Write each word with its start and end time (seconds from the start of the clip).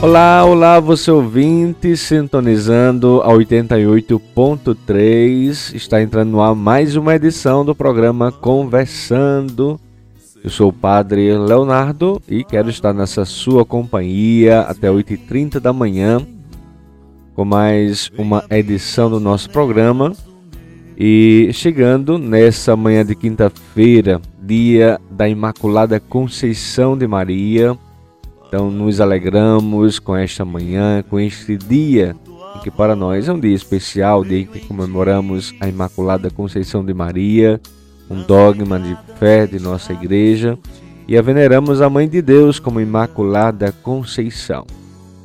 Olá, 0.00 0.44
olá, 0.44 0.78
você 0.78 1.10
ouvinte, 1.10 1.96
sintonizando 1.96 3.20
a 3.22 3.30
88.3. 3.30 5.74
Está 5.74 6.00
entrando 6.00 6.30
no 6.30 6.40
ar 6.40 6.54
mais 6.54 6.94
uma 6.94 7.16
edição 7.16 7.64
do 7.64 7.74
programa 7.74 8.30
Conversando. 8.30 9.80
Eu 10.42 10.50
sou 10.50 10.68
o 10.68 10.72
Padre 10.72 11.36
Leonardo 11.36 12.22
e 12.28 12.44
quero 12.44 12.70
estar 12.70 12.92
nessa 12.92 13.24
sua 13.24 13.64
companhia 13.64 14.60
até 14.60 14.88
8h30 14.88 15.58
da 15.58 15.72
manhã 15.72 16.24
com 17.34 17.44
mais 17.44 18.08
uma 18.16 18.44
edição 18.50 19.10
do 19.10 19.18
nosso 19.18 19.50
programa. 19.50 20.12
E 20.96 21.50
chegando 21.52 22.18
nessa 22.18 22.76
manhã 22.76 23.04
de 23.04 23.16
quinta-feira, 23.16 24.20
dia 24.40 25.00
da 25.10 25.28
Imaculada 25.28 25.98
Conceição 25.98 26.96
de 26.96 27.08
Maria 27.08 27.76
então 28.48 28.70
nos 28.70 28.98
alegramos 28.98 29.98
com 29.98 30.16
esta 30.16 30.42
manhã, 30.42 31.04
com 31.06 31.20
este 31.20 31.54
dia, 31.54 32.16
que 32.64 32.70
para 32.70 32.96
nós 32.96 33.28
é 33.28 33.32
um 33.32 33.38
dia 33.38 33.54
especial, 33.54 34.24
dia 34.24 34.46
que 34.46 34.60
comemoramos 34.60 35.54
a 35.60 35.68
Imaculada 35.68 36.30
Conceição 36.30 36.82
de 36.82 36.94
Maria, 36.94 37.60
um 38.08 38.22
dogma 38.22 38.80
de 38.80 38.96
fé 39.18 39.46
de 39.46 39.60
nossa 39.60 39.92
igreja, 39.92 40.58
e 41.06 41.16
a 41.16 41.20
veneramos 41.20 41.82
a 41.82 41.90
Mãe 41.90 42.08
de 42.08 42.22
Deus 42.22 42.58
como 42.58 42.80
Imaculada 42.80 43.70
Conceição. 43.70 44.66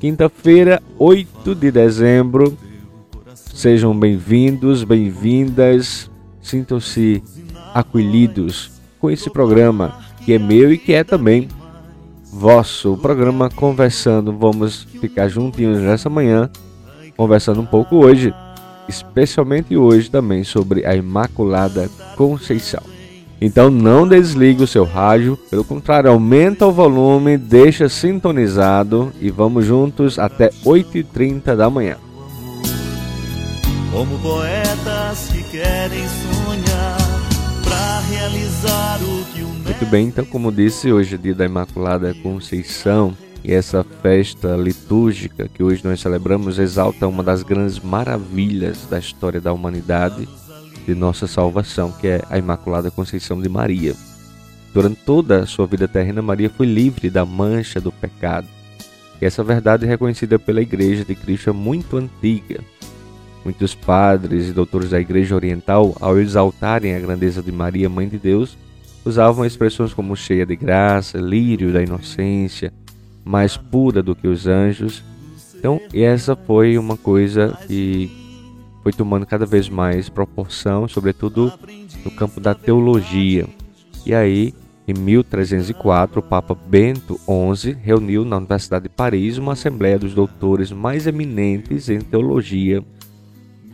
Quinta-feira, 0.02 0.84
8 1.00 1.56
de 1.56 1.72
dezembro, 1.72 2.58
sejam 3.34 3.98
bem-vindos, 3.98 4.84
bem-vindas, 4.84 6.12
sintam-se 6.42 7.24
acolhidos 7.74 8.70
com 9.00 9.10
esse 9.10 9.30
programa 9.30 9.98
que 10.26 10.34
é 10.34 10.40
meu 10.40 10.74
e 10.74 10.78
que 10.78 10.92
é 10.92 11.06
também 11.06 11.48
vosso 12.34 12.98
programa 12.98 13.50
Conversando. 13.50 14.34
Vamos 14.34 14.88
ficar 15.00 15.28
juntinhos 15.28 15.80
nessa 15.80 16.10
manhã, 16.10 16.50
conversando 17.16 17.62
um 17.62 17.66
pouco 17.66 17.98
hoje, 17.98 18.34
especialmente 18.90 19.78
hoje 19.78 20.10
também 20.10 20.44
sobre 20.44 20.86
a 20.86 20.96
Imaculada 20.96 21.90
Conceição. 22.18 22.82
Então 23.40 23.70
não 23.70 24.08
desligue 24.08 24.64
o 24.64 24.68
seu 24.68 24.86
rádio, 24.86 25.38
pelo 25.50 25.64
contrário, 25.64 26.10
aumenta 26.10 26.66
o 26.66 26.72
volume, 26.72 27.38
deixa 27.38 27.90
sintonizado 27.90 29.12
e 29.20 29.30
vamos 29.30 29.66
juntos 29.66 30.18
até 30.18 30.50
8h30 30.66 31.56
da 31.56 31.70
manhã. 31.70 31.98
Como 33.92 34.18
poetas 34.20 35.28
que 35.32 35.44
querem 35.44 36.04
sonhar 36.08 36.98
para 37.64 38.00
realizar 38.10 39.00
o 39.02 39.26
que 39.34 39.44
o 39.44 39.53
muito 39.64 39.86
bem, 39.86 40.08
então, 40.08 40.26
como 40.26 40.52
disse, 40.52 40.92
hoje 40.92 41.16
é 41.16 41.18
dia 41.18 41.34
da 41.34 41.46
Imaculada 41.46 42.14
Conceição 42.16 43.16
e 43.44 43.54
essa 43.54 43.84
festa 44.02 44.56
litúrgica 44.58 45.48
que 45.48 45.64
hoje 45.64 45.82
nós 45.84 46.02
celebramos 46.02 46.60
exalta 46.60 47.08
uma 47.08 47.24
das 47.24 47.44
grandes 47.44 47.80
maravilhas 47.80 48.86
da 48.86 49.00
história 49.00 49.40
da 49.40 49.54
humanidade, 49.54 50.28
de 50.86 50.94
nossa 50.94 51.28
salvação, 51.28 51.92
que 51.92 52.08
é 52.08 52.22
a 52.30 52.38
Imaculada 52.38 52.92
Conceição 52.92 53.42
de 53.42 53.48
Maria. 53.48 53.96
Durante 54.74 55.00
toda 55.06 55.40
a 55.40 55.46
sua 55.46 55.66
vida 55.66 55.88
terrena, 55.88 56.22
Maria 56.22 56.50
foi 56.50 56.66
livre 56.66 57.10
da 57.10 57.26
mancha 57.26 57.80
do 57.80 57.92
pecado. 57.92 58.48
E 59.22 59.26
essa 59.26 59.44
verdade 59.44 59.86
é 59.86 59.88
reconhecida 59.88 60.38
pela 60.38 60.62
Igreja 60.62 61.06
de 61.06 61.16
Cristo 61.16 61.50
é 61.50 61.54
muito 61.54 61.96
antiga. 61.96 62.60
Muitos 63.46 63.74
padres 63.74 64.50
e 64.50 64.52
doutores 64.52 64.90
da 64.90 65.00
Igreja 65.00 65.36
Oriental, 65.36 65.96
ao 66.02 66.20
exaltarem 66.20 66.96
a 66.96 67.00
grandeza 67.00 67.42
de 67.42 67.52
Maria, 67.52 67.90
Mãe 67.90 68.10
de 68.10 68.18
Deus, 68.18 68.58
usavam 69.06 69.46
expressões 69.46 69.94
como 69.94 70.16
cheia 70.16 70.46
de 70.46 70.56
graça, 70.56 71.18
lírio 71.18 71.72
da 71.72 71.82
inocência, 71.82 72.74
mais 73.24 73.58
pura 73.58 74.02
do 74.02 74.16
que 74.16 74.28
os 74.28 74.48
anjos. 74.48 75.04
Então, 75.56 75.80
essa 75.94 76.36
foi 76.36 76.78
uma 76.78 76.98
coisa 76.98 77.58
que 77.68 78.12
foi 78.84 78.92
tomando 78.92 79.26
cada 79.26 79.46
vez 79.46 79.70
mais 79.70 80.10
proporção, 80.10 80.88
sobretudo 80.88 81.52
no 82.04 82.12
campo 82.12 82.40
da 82.40 82.54
teologia. 82.54 83.48
E 84.06 84.14
aí, 84.14 84.54
em 84.86 84.94
1304, 84.94 86.20
o 86.20 86.24
Papa 86.24 86.54
Bento 86.54 87.18
XI 87.56 87.78
reuniu 87.82 88.26
na 88.26 88.38
Universidade 88.38 88.84
de 88.84 88.90
Paris 88.90 89.38
uma 89.38 89.54
assembleia 89.54 89.98
dos 89.98 90.14
doutores 90.14 90.72
mais 90.72 91.08
eminentes 91.08 91.88
em 91.88 92.02
teologia 92.02 92.84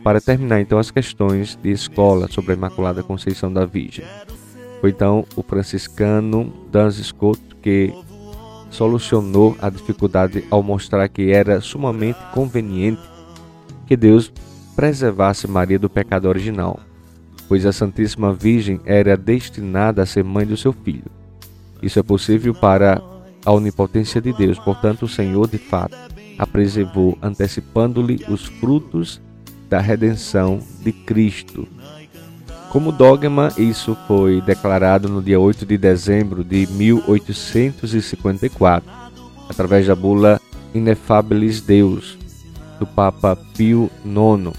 para 0.04 0.20
terminar 0.20 0.60
então 0.60 0.78
as 0.78 0.90
questões 0.90 1.58
de 1.60 1.70
escola 1.70 2.28
sobre 2.30 2.52
a 2.52 2.56
Imaculada 2.56 3.02
Conceição 3.02 3.52
da 3.52 3.66
Virgem. 3.66 4.04
Foi 4.80 4.90
então 4.90 5.24
o 5.36 5.42
franciscano 5.42 6.52
Dan 6.70 6.90
Scott 6.90 7.40
que 7.62 7.92
solucionou 8.70 9.56
a 9.60 9.68
dificuldade 9.68 10.44
ao 10.50 10.62
mostrar 10.62 11.08
que 11.08 11.30
era 11.30 11.60
sumamente 11.60 12.18
conveniente 12.32 13.02
que 13.86 13.96
Deus 13.96 14.32
preservasse 14.74 15.46
Maria 15.46 15.78
do 15.78 15.90
pecado 15.90 16.26
original, 16.26 16.80
pois 17.48 17.66
a 17.66 17.72
Santíssima 17.72 18.32
Virgem 18.32 18.80
era 18.86 19.16
destinada 19.16 20.02
a 20.02 20.06
ser 20.06 20.24
mãe 20.24 20.46
do 20.46 20.56
seu 20.56 20.72
filho. 20.72 21.10
Isso 21.82 21.98
é 21.98 22.02
possível 22.02 22.54
para 22.54 23.02
a 23.44 23.52
onipotência 23.52 24.20
de 24.20 24.32
Deus, 24.32 24.58
portanto, 24.58 25.02
o 25.02 25.08
Senhor, 25.08 25.48
de 25.48 25.58
fato, 25.58 25.96
a 26.38 26.46
preservou, 26.46 27.18
antecipando-lhe 27.20 28.24
os 28.28 28.46
frutos 28.46 29.20
da 29.68 29.80
redenção 29.80 30.60
de 30.82 30.92
Cristo, 30.92 31.66
como 32.70 32.90
dogma, 32.92 33.52
isso 33.58 33.98
foi 34.06 34.40
declarado 34.40 35.08
no 35.08 35.20
dia 35.20 35.40
8 35.40 35.66
de 35.66 35.76
dezembro 35.76 36.44
de 36.44 36.68
1854, 36.70 38.88
através 39.48 39.88
da 39.88 39.96
bula 39.96 40.40
Inefabilis 40.72 41.60
Deus, 41.60 42.16
do 42.78 42.86
Papa 42.86 43.36
Pio 43.56 43.90
IX. 44.04 44.56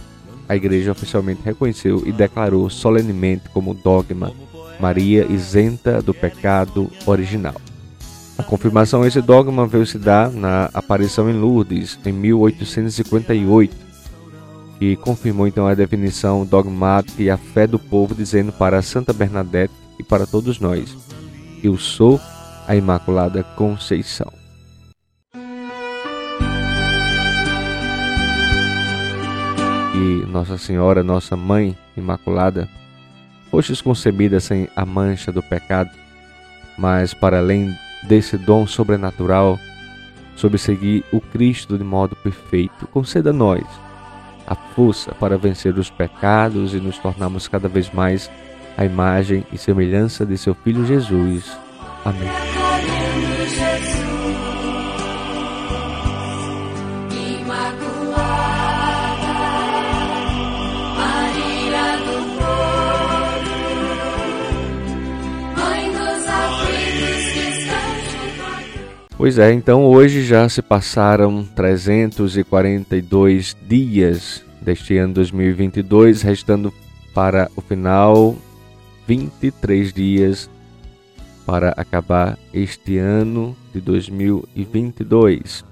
A 0.50 0.58
Igreja 0.58 0.92
oficialmente 0.92 1.40
reconheceu 1.46 2.04
e 2.06 2.12
declarou 2.12 2.70
solenemente 2.70 3.48
como 3.54 3.74
dogma 3.74 4.34
Maria 4.78 5.26
isenta 5.30 6.02
do 6.02 6.14
pecado 6.14 6.92
original. 7.06 7.56
A 8.38 8.44
confirmação 8.44 9.04
a 9.04 9.08
esse 9.08 9.22
dogma 9.22 9.66
veio 9.66 9.86
se 9.86 9.98
dar 9.98 10.30
na 10.30 10.70
aparição 10.74 11.30
em 11.30 11.40
Lourdes, 11.40 11.98
em 12.06 12.12
1858 12.12 13.91
que 14.82 14.96
confirmou 14.96 15.46
então 15.46 15.68
a 15.68 15.76
definição 15.76 16.44
dogmática 16.44 17.22
e 17.22 17.30
a 17.30 17.38
fé 17.38 17.68
do 17.68 17.78
povo, 17.78 18.16
dizendo 18.16 18.52
para 18.52 18.82
Santa 18.82 19.14
Bernadette 19.14 19.72
e 20.00 20.04
para 20.04 20.26
todos 20.26 20.60
nós: 20.60 20.98
Eu 21.64 21.78
sou 21.78 22.20
a 22.68 22.76
Imaculada 22.76 23.44
Conceição. 23.44 24.34
E 29.94 30.26
Nossa 30.26 30.58
Senhora, 30.58 31.04
nossa 31.04 31.38
Mãe 31.38 31.78
Imaculada, 31.96 32.68
fostes 33.52 33.82
concebida 33.82 34.40
sem 34.40 34.68
a 34.76 34.84
mancha 34.84 35.32
do 35.32 35.44
pecado, 35.44 35.92
mas 36.76 37.14
para 37.14 37.38
além 37.38 37.72
desse 38.08 38.36
dom 38.36 38.66
sobrenatural, 38.66 39.60
sobre 40.36 40.58
seguir 40.58 41.06
o 41.12 41.22
Cristo 41.22 41.78
de 41.78 41.84
modo 41.84 42.16
perfeito, 42.16 42.88
conceda 42.88 43.30
a 43.30 43.34
nós 43.34 43.91
a 44.52 44.56
força 44.76 45.16
para 45.16 45.38
vencer 45.38 45.78
os 45.78 45.90
pecados 45.90 46.74
e 46.74 46.78
nos 46.78 46.98
tornarmos 46.98 47.48
cada 47.48 47.70
vez 47.70 47.90
mais 47.92 48.30
a 48.78 48.84
imagem 48.84 49.46
e 49.52 49.58
semelhança 49.58 50.26
de 50.26 50.38
seu 50.38 50.54
Filho 50.54 50.86
Jesus. 50.86 51.58
Amém. 52.04 52.51
Pois 69.22 69.38
é, 69.38 69.54
então 69.54 69.86
hoje 69.86 70.24
já 70.24 70.50
se 70.50 70.64
passaram 70.64 71.46
342 71.56 73.56
dias 73.68 74.44
deste 74.60 74.98
ano 74.98 75.14
2022, 75.14 76.24
restando 76.24 76.74
para 77.14 77.48
o 77.56 77.62
final 77.62 78.36
23 79.06 79.94
dias 79.94 80.50
para 81.46 81.70
acabar 81.78 82.36
este 82.52 82.98
ano 82.98 83.56
de 83.72 83.80
2022. 83.80 85.64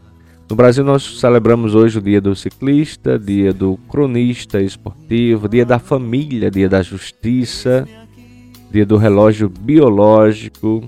No 0.48 0.56
Brasil, 0.56 0.84
nós 0.84 1.20
celebramos 1.20 1.74
hoje 1.74 1.98
o 1.98 2.02
Dia 2.04 2.22
do 2.22 2.36
Ciclista, 2.36 3.18
Dia 3.18 3.52
do 3.52 3.78
Cronista 3.90 4.62
Esportivo, 4.62 5.50
Dia 5.50 5.66
da 5.66 5.80
Família, 5.80 6.52
Dia 6.52 6.70
da 6.70 6.84
Justiça, 6.84 7.88
Dia 8.72 8.86
do 8.86 8.96
Relógio 8.96 9.50
Biológico, 9.50 10.88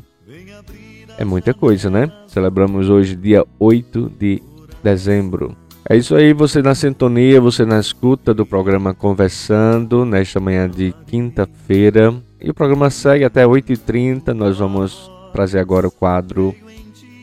é 1.18 1.26
muita 1.26 1.56
coisa, 1.56 1.90
né? 1.90 2.21
Celebramos 2.32 2.90
hoje, 2.90 3.14
dia 3.14 3.46
8 3.60 4.10
de 4.18 4.42
dezembro. 4.82 5.54
É 5.84 5.98
isso 5.98 6.16
aí, 6.16 6.32
você 6.32 6.62
na 6.62 6.74
sintonia, 6.74 7.42
você 7.42 7.66
na 7.66 7.78
escuta 7.78 8.34
do 8.34 8.46
programa 8.46 8.94
Conversando, 8.94 10.06
nesta 10.06 10.40
manhã 10.40 10.70
de 10.70 10.96
quinta-feira. 11.08 12.16
E 12.40 12.50
o 12.50 12.54
programa 12.54 12.90
segue 12.90 13.26
até 13.26 13.44
8h30. 13.44 14.30
Nós 14.30 14.58
vamos 14.60 15.12
trazer 15.34 15.60
agora 15.60 15.90
o 15.90 15.92
quadro 15.92 16.56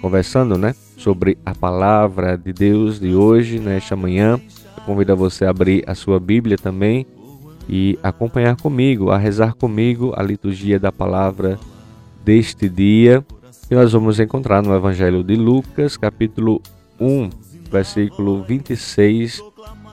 Conversando, 0.02 0.58
né? 0.58 0.74
Sobre 0.98 1.38
a 1.42 1.54
palavra 1.54 2.36
de 2.36 2.52
Deus 2.52 3.00
de 3.00 3.14
hoje, 3.14 3.58
nesta 3.58 3.96
manhã. 3.96 4.38
Eu 4.76 4.82
convido 4.84 5.16
você 5.16 5.46
a 5.46 5.50
abrir 5.50 5.84
a 5.86 5.94
sua 5.94 6.20
Bíblia 6.20 6.58
também 6.58 7.06
e 7.66 7.98
acompanhar 8.02 8.56
comigo, 8.56 9.10
a 9.10 9.16
rezar 9.16 9.54
comigo 9.54 10.12
a 10.14 10.22
liturgia 10.22 10.78
da 10.78 10.92
palavra 10.92 11.58
deste 12.22 12.68
dia 12.68 13.24
e 13.70 13.74
nós 13.74 13.92
vamos 13.92 14.18
encontrar 14.18 14.62
no 14.62 14.74
Evangelho 14.74 15.22
de 15.22 15.36
Lucas, 15.36 15.96
capítulo 15.96 16.62
1, 16.98 17.30
versículo 17.70 18.42
26 18.42 19.42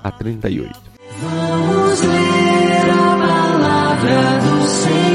a 0.03 0.11
38. 0.11 0.79
Vamos 1.21 2.01
ler 2.01 2.89
a 2.89 3.17
palavra 3.17 4.39
do 4.39 4.67
Senhor 4.67 5.14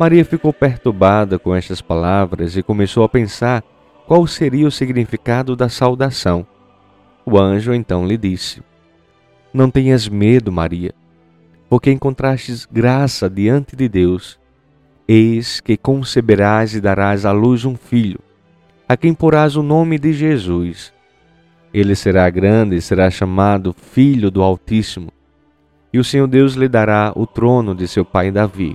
Maria 0.00 0.24
ficou 0.24 0.50
perturbada 0.50 1.38
com 1.38 1.54
estas 1.54 1.82
palavras 1.82 2.56
e 2.56 2.62
começou 2.62 3.04
a 3.04 3.08
pensar 3.08 3.62
qual 4.06 4.26
seria 4.26 4.66
o 4.66 4.70
significado 4.70 5.54
da 5.54 5.68
saudação. 5.68 6.46
O 7.22 7.38
anjo 7.38 7.74
então 7.74 8.06
lhe 8.06 8.16
disse: 8.16 8.62
Não 9.52 9.70
tenhas 9.70 10.08
medo, 10.08 10.50
Maria, 10.50 10.94
porque 11.68 11.92
encontrastes 11.92 12.64
graça 12.64 13.28
diante 13.28 13.76
de 13.76 13.90
Deus. 13.90 14.40
Eis 15.06 15.60
que 15.60 15.76
conceberás 15.76 16.74
e 16.74 16.80
darás 16.80 17.26
à 17.26 17.32
luz 17.32 17.66
um 17.66 17.76
filho, 17.76 18.20
a 18.88 18.96
quem 18.96 19.12
porás 19.12 19.54
o 19.54 19.62
nome 19.62 19.98
de 19.98 20.14
Jesus. 20.14 20.94
Ele 21.74 21.94
será 21.94 22.30
grande 22.30 22.74
e 22.74 22.80
será 22.80 23.10
chamado 23.10 23.74
Filho 23.74 24.30
do 24.30 24.42
Altíssimo, 24.42 25.12
e 25.92 25.98
o 25.98 26.04
Senhor 26.04 26.26
Deus 26.26 26.54
lhe 26.54 26.68
dará 26.68 27.12
o 27.14 27.26
trono 27.26 27.74
de 27.74 27.86
seu 27.86 28.02
pai 28.02 28.30
Davi 28.30 28.74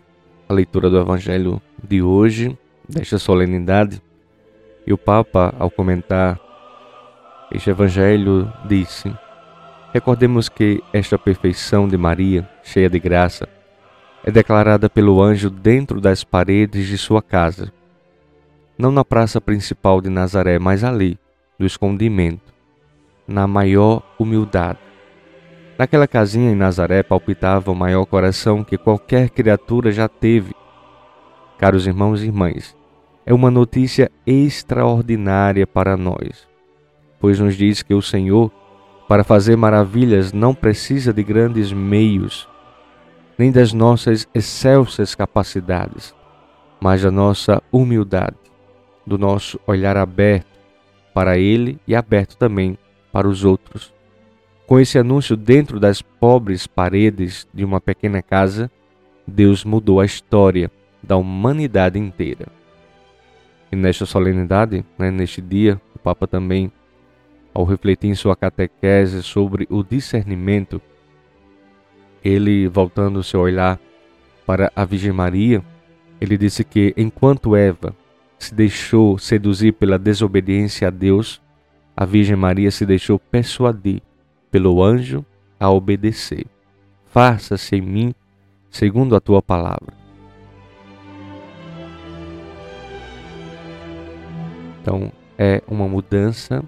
a 0.51 0.53
leitura 0.53 0.89
do 0.89 0.99
Evangelho 0.99 1.61
de 1.81 2.01
hoje, 2.01 2.57
desta 2.87 3.17
solenidade, 3.17 4.01
e 4.85 4.91
o 4.91 4.97
Papa, 4.97 5.55
ao 5.57 5.71
comentar 5.71 6.37
este 7.49 7.69
Evangelho, 7.69 8.51
disse: 8.65 9.13
Recordemos 9.93 10.49
que 10.49 10.83
esta 10.91 11.17
perfeição 11.17 11.87
de 11.87 11.97
Maria, 11.97 12.47
cheia 12.63 12.89
de 12.89 12.99
graça, 12.99 13.47
é 14.25 14.29
declarada 14.29 14.89
pelo 14.89 15.21
anjo 15.21 15.49
dentro 15.49 16.01
das 16.01 16.21
paredes 16.21 16.85
de 16.85 16.97
sua 16.97 17.21
casa, 17.21 17.71
não 18.77 18.91
na 18.91 19.05
praça 19.05 19.39
principal 19.39 20.01
de 20.01 20.09
Nazaré, 20.09 20.59
mas 20.59 20.83
ali, 20.83 21.17
no 21.57 21.65
escondimento, 21.65 22.53
na 23.25 23.47
maior 23.47 24.03
humildade 24.19 24.79
Naquela 25.77 26.07
casinha 26.07 26.51
em 26.51 26.55
Nazaré 26.55 27.01
palpitava 27.01 27.71
o 27.71 27.75
maior 27.75 28.05
coração 28.05 28.63
que 28.63 28.77
qualquer 28.77 29.29
criatura 29.29 29.91
já 29.91 30.07
teve. 30.07 30.53
Caros 31.57 31.87
irmãos 31.87 32.21
e 32.21 32.27
irmãs, 32.27 32.75
é 33.25 33.33
uma 33.33 33.51
notícia 33.51 34.11
extraordinária 34.25 35.65
para 35.65 35.95
nós, 35.95 36.47
pois 37.19 37.39
nos 37.39 37.55
diz 37.55 37.83
que 37.83 37.93
o 37.93 38.01
Senhor, 38.01 38.51
para 39.07 39.23
fazer 39.23 39.55
maravilhas, 39.55 40.33
não 40.33 40.53
precisa 40.53 41.13
de 41.13 41.23
grandes 41.23 41.71
meios, 41.71 42.47
nem 43.37 43.51
das 43.51 43.73
nossas 43.73 44.27
excelsas 44.33 45.15
capacidades, 45.15 46.15
mas 46.79 47.03
da 47.03 47.11
nossa 47.11 47.61
humildade, 47.71 48.37
do 49.05 49.17
nosso 49.17 49.59
olhar 49.67 49.97
aberto 49.97 50.59
para 51.13 51.37
Ele 51.37 51.79
e 51.87 51.95
aberto 51.95 52.37
também 52.37 52.77
para 53.11 53.27
os 53.27 53.43
outros. 53.43 53.93
Com 54.71 54.79
esse 54.79 54.97
anúncio 54.97 55.35
dentro 55.35 55.81
das 55.81 56.01
pobres 56.01 56.65
paredes 56.65 57.45
de 57.53 57.65
uma 57.65 57.81
pequena 57.81 58.21
casa, 58.21 58.71
Deus 59.27 59.65
mudou 59.65 59.99
a 59.99 60.05
história 60.05 60.71
da 61.03 61.17
humanidade 61.17 61.99
inteira. 61.99 62.47
E 63.69 63.75
nesta 63.75 64.05
solenidade, 64.05 64.85
né, 64.97 65.11
neste 65.11 65.41
dia, 65.41 65.77
o 65.93 65.99
Papa 65.99 66.25
também, 66.25 66.71
ao 67.53 67.65
refletir 67.65 68.09
em 68.09 68.15
sua 68.15 68.33
catequese 68.33 69.21
sobre 69.21 69.67
o 69.69 69.83
discernimento, 69.83 70.81
ele, 72.23 72.69
voltando 72.69 73.21
seu 73.23 73.41
olhar 73.41 73.77
para 74.45 74.71
a 74.73 74.85
Virgem 74.85 75.11
Maria, 75.11 75.61
ele 76.21 76.37
disse 76.37 76.63
que 76.63 76.93
enquanto 76.95 77.57
Eva 77.57 77.93
se 78.39 78.55
deixou 78.55 79.17
seduzir 79.17 79.73
pela 79.73 79.99
desobediência 79.99 80.87
a 80.87 80.91
Deus, 80.91 81.41
a 81.93 82.05
Virgem 82.05 82.37
Maria 82.37 82.71
se 82.71 82.85
deixou 82.85 83.19
persuadir 83.19 84.01
pelo 84.51 84.83
anjo 84.83 85.25
a 85.59 85.69
obedecer. 85.69 86.45
Faça-se 87.07 87.75
em 87.77 87.81
mim 87.81 88.13
segundo 88.69 89.15
a 89.15 89.21
tua 89.21 89.41
palavra. 89.41 89.93
Então, 94.81 95.11
é 95.37 95.61
uma 95.67 95.87
mudança 95.87 96.63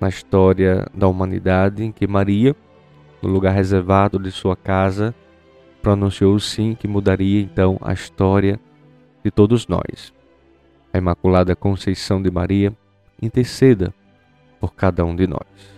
na 0.00 0.08
história 0.08 0.86
da 0.94 1.08
humanidade 1.08 1.82
em 1.82 1.90
que 1.90 2.06
Maria, 2.06 2.54
no 3.22 3.28
lugar 3.28 3.52
reservado 3.54 4.18
de 4.18 4.30
sua 4.30 4.54
casa, 4.54 5.14
pronunciou 5.80 6.38
sim 6.38 6.74
que 6.74 6.86
mudaria 6.86 7.40
então 7.40 7.78
a 7.80 7.92
história 7.92 8.60
de 9.24 9.30
todos 9.30 9.66
nós. 9.66 10.12
A 10.92 10.98
Imaculada 10.98 11.56
Conceição 11.56 12.22
de 12.22 12.30
Maria 12.30 12.72
interceda 13.20 13.94
por 14.60 14.74
cada 14.74 15.04
um 15.04 15.16
de 15.16 15.26
nós. 15.26 15.73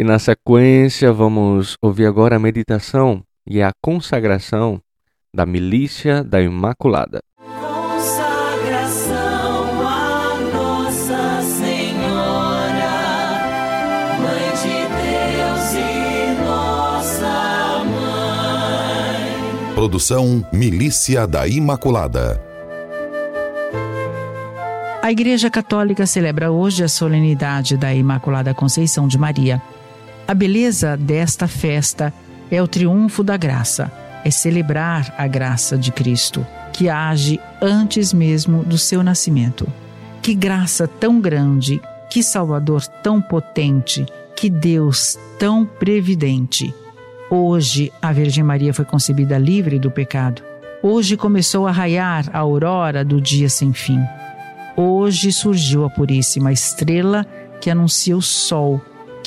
E 0.00 0.04
na 0.04 0.20
sequência, 0.20 1.12
vamos 1.12 1.76
ouvir 1.82 2.06
agora 2.06 2.36
a 2.36 2.38
meditação 2.38 3.20
e 3.44 3.60
a 3.60 3.72
consagração 3.82 4.80
da 5.34 5.44
milícia 5.44 6.22
da 6.22 6.40
Imaculada. 6.40 7.20
Consagração 7.60 9.16
a 9.84 10.38
Nossa 10.54 11.42
Senhora, 11.42 12.86
Mãe 14.20 14.52
de 14.62 14.86
Deus 14.94 15.72
e 15.74 16.44
Nossa 16.44 17.84
Mãe. 17.84 19.74
Produção 19.74 20.46
Milícia 20.52 21.26
da 21.26 21.48
Imaculada. 21.48 22.40
A 25.02 25.10
Igreja 25.10 25.50
Católica 25.50 26.06
celebra 26.06 26.52
hoje 26.52 26.84
a 26.84 26.88
solenidade 26.88 27.76
da 27.76 27.92
Imaculada 27.92 28.54
Conceição 28.54 29.08
de 29.08 29.18
Maria. 29.18 29.60
A 30.28 30.34
beleza 30.34 30.94
desta 30.94 31.48
festa 31.48 32.12
é 32.50 32.62
o 32.62 32.68
triunfo 32.68 33.24
da 33.24 33.34
graça, 33.38 33.90
é 34.22 34.30
celebrar 34.30 35.14
a 35.16 35.26
graça 35.26 35.78
de 35.78 35.90
Cristo, 35.90 36.46
que 36.70 36.86
age 36.90 37.40
antes 37.62 38.12
mesmo 38.12 38.62
do 38.62 38.76
seu 38.76 39.02
nascimento. 39.02 39.66
Que 40.20 40.34
graça 40.34 40.86
tão 40.86 41.18
grande, 41.18 41.80
que 42.10 42.22
Salvador 42.22 42.86
tão 43.02 43.22
potente, 43.22 44.04
que 44.36 44.50
Deus 44.50 45.18
tão 45.38 45.64
previdente. 45.64 46.74
Hoje 47.30 47.90
a 48.02 48.12
Virgem 48.12 48.44
Maria 48.44 48.74
foi 48.74 48.84
concebida 48.84 49.38
livre 49.38 49.78
do 49.78 49.90
pecado. 49.90 50.42
Hoje 50.82 51.16
começou 51.16 51.66
a 51.66 51.72
raiar 51.72 52.28
a 52.34 52.40
aurora 52.40 53.02
do 53.02 53.18
dia 53.18 53.48
sem 53.48 53.72
fim. 53.72 53.98
Hoje 54.76 55.32
surgiu 55.32 55.86
a 55.86 55.90
puríssima 55.90 56.52
estrela 56.52 57.24
que 57.62 57.70
anuncia 57.70 58.14
o 58.14 58.20
sol 58.20 58.78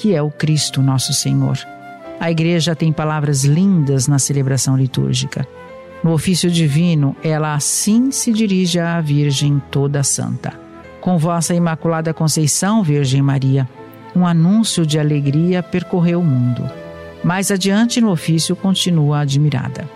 que 0.01 0.15
é 0.15 0.21
o 0.21 0.31
Cristo 0.31 0.81
nosso 0.81 1.13
Senhor. 1.13 1.59
A 2.19 2.31
igreja 2.31 2.75
tem 2.75 2.91
palavras 2.91 3.43
lindas 3.43 4.07
na 4.07 4.17
celebração 4.17 4.75
litúrgica. 4.75 5.47
No 6.03 6.11
ofício 6.11 6.49
divino, 6.49 7.15
ela 7.23 7.53
assim 7.53 8.09
se 8.09 8.33
dirige 8.33 8.79
à 8.79 8.99
Virgem 8.99 9.61
toda 9.69 10.01
santa. 10.01 10.53
Com 10.99 11.19
vossa 11.19 11.53
imaculada 11.53 12.15
conceição, 12.15 12.81
Virgem 12.81 13.21
Maria, 13.21 13.69
um 14.15 14.25
anúncio 14.25 14.87
de 14.87 14.97
alegria 14.97 15.61
percorreu 15.61 16.21
o 16.21 16.25
mundo. 16.25 16.67
Mais 17.23 17.51
adiante 17.51 18.01
no 18.01 18.09
ofício 18.09 18.55
continua 18.55 19.19
admirada. 19.19 19.87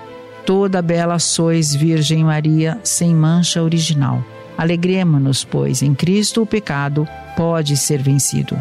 Toda 0.45 0.83
bela 0.83 1.17
sois, 1.17 1.73
Virgem 1.73 2.23
Maria, 2.23 2.79
sem 2.83 3.15
mancha 3.15 3.63
original. 3.63 4.23
Alegremo-nos, 4.55 5.43
pois, 5.43 5.81
em 5.81 5.95
Cristo 5.95 6.43
o 6.43 6.45
pecado 6.45 7.07
pode 7.35 7.75
ser 7.75 7.99
vencido. 8.03 8.55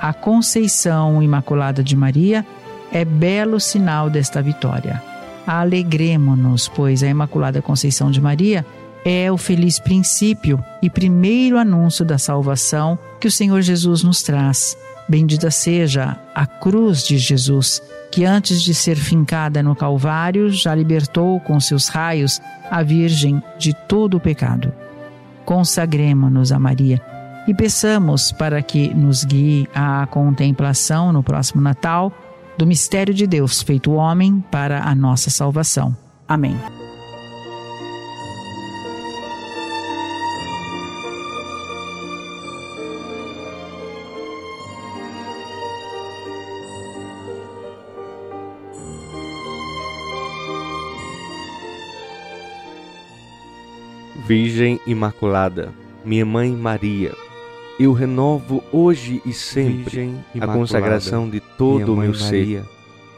A 0.00 0.14
Conceição 0.14 1.22
Imaculada 1.22 1.84
de 1.84 1.94
Maria 1.94 2.46
é 2.90 3.04
belo 3.04 3.60
sinal 3.60 4.08
desta 4.08 4.40
vitória. 4.40 5.02
Alegremo-nos, 5.46 6.68
pois 6.68 7.02
a 7.02 7.06
Imaculada 7.06 7.60
Conceição 7.60 8.10
de 8.10 8.18
Maria 8.18 8.64
é 9.04 9.30
o 9.30 9.36
feliz 9.36 9.78
princípio 9.78 10.58
e 10.80 10.88
primeiro 10.88 11.58
anúncio 11.58 12.02
da 12.02 12.16
salvação 12.16 12.98
que 13.20 13.28
o 13.28 13.30
Senhor 13.30 13.60
Jesus 13.60 14.02
nos 14.02 14.22
traz. 14.22 14.74
Bendita 15.06 15.50
seja 15.50 16.16
a 16.34 16.46
cruz 16.46 17.06
de 17.06 17.18
Jesus, 17.18 17.82
que 18.10 18.24
antes 18.24 18.62
de 18.62 18.72
ser 18.72 18.96
fincada 18.96 19.62
no 19.62 19.76
Calvário 19.76 20.48
já 20.48 20.74
libertou 20.74 21.38
com 21.40 21.60
seus 21.60 21.88
raios 21.88 22.40
a 22.70 22.82
Virgem 22.82 23.42
de 23.58 23.74
todo 23.86 24.16
o 24.16 24.20
pecado. 24.20 24.72
Consagremos-nos 25.44 26.52
a 26.52 26.58
Maria 26.58 27.02
e 27.46 27.54
peçamos 27.54 28.32
para 28.32 28.62
que 28.62 28.92
nos 28.94 29.24
guie 29.24 29.68
à 29.74 30.06
contemplação 30.06 31.12
no 31.12 31.22
próximo 31.22 31.60
Natal 31.60 32.12
do 32.56 32.66
mistério 32.66 33.14
de 33.14 33.26
Deus 33.26 33.62
feito 33.62 33.92
homem 33.92 34.44
para 34.50 34.82
a 34.82 34.94
nossa 34.94 35.30
salvação. 35.30 35.96
Amém. 36.28 36.56
Virgem 54.30 54.78
Imaculada, 54.86 55.72
minha 56.04 56.24
Mãe 56.24 56.52
Maria, 56.52 57.12
eu 57.80 57.94
renovo 57.94 58.62
hoje 58.70 59.22
e 59.24 59.32
sempre 59.32 60.12
a 60.38 60.46
consagração 60.46 61.28
de 61.28 61.40
todo 61.40 61.94
o 61.94 61.96
meu 61.96 62.14
ser, 62.14 62.62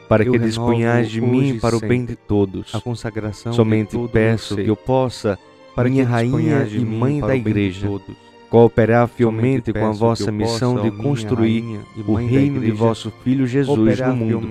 para 0.09 0.25
que 0.25 0.39
disponhais 0.39 1.11
de 1.11 1.21
mim 1.21 1.59
para 1.59 1.77
o 1.77 1.81
bem 1.81 2.05
de 2.05 2.15
todos. 2.15 2.73
A 2.73 2.81
consagração 2.81 3.53
Somente 3.53 3.99
peço 4.13 4.55
que 4.55 4.69
eu 4.69 4.77
possa, 4.77 5.37
para 5.75 5.89
minha 5.89 6.07
rainha 6.07 6.65
e 6.71 6.79
mãe 6.79 7.21
da 7.21 7.35
igreja, 7.35 7.89
cooperar 8.49 9.09
fielmente 9.09 9.73
com 9.73 9.85
a 9.85 9.91
vossa 9.91 10.31
missão 10.31 10.81
de 10.81 10.93
construir 10.93 11.81
o 12.07 12.15
reino 12.15 12.61
de 12.61 12.71
vosso 12.71 13.11
Filho 13.25 13.49
Jesus 13.49 13.99
no 13.99 14.15
mundo. 14.15 14.49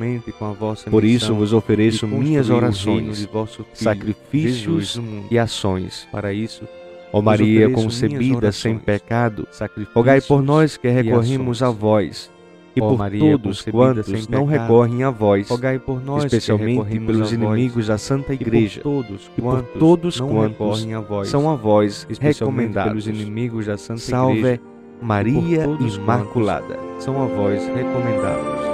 Por 0.89 1.05
isso 1.05 1.33
vos 1.33 1.53
ofereço 1.53 2.05
minhas 2.05 2.49
orações, 2.49 3.29
sacrifícios 3.73 4.99
e 5.29 5.39
ações. 5.39 6.05
Para 6.11 6.33
isso, 6.33 6.67
Ó 7.13 7.21
Maria 7.21 7.69
concebida 7.69 8.51
sem 8.51 8.77
pecado, 8.77 9.47
rogai 9.93 10.21
por 10.21 10.41
nós 10.41 10.77
que 10.77 10.87
recorremos 10.89 11.61
a 11.61 11.69
vós. 11.69 12.31
E 12.73 12.79
por 12.79 12.97
Maria, 12.97 13.37
todos 13.37 13.63
quantos 13.63 14.27
não 14.29 14.45
recorrem 14.45 15.03
a 15.03 15.09
vós, 15.09 15.49
rogai 15.49 15.77
por 15.77 16.01
nós 16.01 16.23
especialmente 16.23 16.99
pelos 17.01 17.33
inimigos 17.33 17.87
da 17.87 17.97
Santa 17.97 18.33
Igreja, 18.33 18.79
e 18.79 18.83
por 18.83 19.03
todos, 19.03 19.31
e 19.37 19.41
por 19.41 19.63
todos 19.77 20.19
quantos 20.21 20.87
a 20.93 20.99
vós, 21.01 21.27
são 21.27 21.49
a 21.49 21.55
vós 21.55 22.07
recomendados, 22.21 22.89
pelos 22.89 23.07
inimigos 23.07 23.65
da 23.65 23.77
Santa 23.77 23.99
Salve 23.99 24.39
Igreja, 24.39 24.61
Maria 25.01 25.65
Imaculada, 25.81 26.79
são 26.99 27.21
a 27.21 27.25
vós 27.25 27.61
recomendados. 27.67 28.70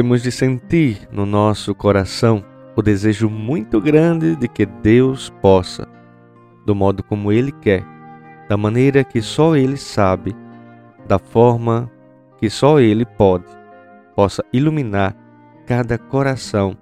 Temos 0.00 0.22
de 0.22 0.32
sentir 0.32 1.06
no 1.12 1.26
nosso 1.26 1.74
coração 1.74 2.42
o 2.74 2.80
desejo 2.80 3.28
muito 3.28 3.78
grande 3.82 4.34
de 4.34 4.48
que 4.48 4.64
Deus 4.64 5.28
possa, 5.42 5.86
do 6.64 6.74
modo 6.74 7.02
como 7.02 7.30
Ele 7.30 7.52
quer, 7.52 7.84
da 8.48 8.56
maneira 8.56 9.04
que 9.04 9.20
só 9.20 9.54
Ele 9.54 9.76
sabe, 9.76 10.34
da 11.06 11.18
forma 11.18 11.92
que 12.38 12.48
só 12.48 12.80
Ele 12.80 13.04
pode, 13.04 13.44
possa 14.16 14.42
iluminar 14.54 15.14
cada 15.66 15.98
coração, 15.98 16.74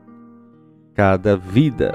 cada 0.94 1.37
vida. 1.37 1.92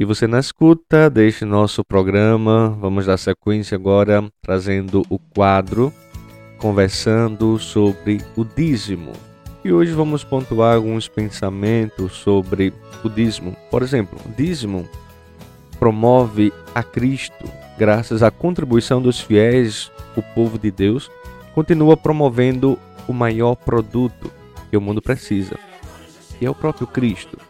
E 0.00 0.04
você 0.06 0.26
na 0.26 0.40
escuta, 0.40 1.10
deixe 1.10 1.44
nosso 1.44 1.84
programa. 1.84 2.74
Vamos 2.80 3.04
dar 3.04 3.18
sequência 3.18 3.74
agora 3.74 4.24
trazendo 4.40 5.04
o 5.10 5.18
quadro 5.18 5.92
conversando 6.56 7.58
sobre 7.58 8.18
o 8.34 8.42
dízimo. 8.42 9.12
E 9.62 9.70
hoje 9.70 9.92
vamos 9.92 10.24
pontuar 10.24 10.74
alguns 10.74 11.06
pensamentos 11.06 12.12
sobre 12.12 12.72
o 13.04 13.10
dízimo. 13.10 13.54
Por 13.70 13.82
exemplo, 13.82 14.18
o 14.24 14.30
dízimo 14.34 14.88
promove 15.78 16.50
a 16.74 16.82
Cristo, 16.82 17.44
graças 17.76 18.22
à 18.22 18.30
contribuição 18.30 19.02
dos 19.02 19.20
fiéis, 19.20 19.92
o 20.16 20.22
povo 20.22 20.58
de 20.58 20.70
Deus 20.70 21.10
continua 21.54 21.94
promovendo 21.94 22.78
o 23.06 23.12
maior 23.12 23.54
produto 23.54 24.32
que 24.70 24.78
o 24.78 24.80
mundo 24.80 25.02
precisa, 25.02 25.58
que 26.38 26.46
é 26.46 26.50
o 26.50 26.54
próprio 26.54 26.86
Cristo. 26.86 27.49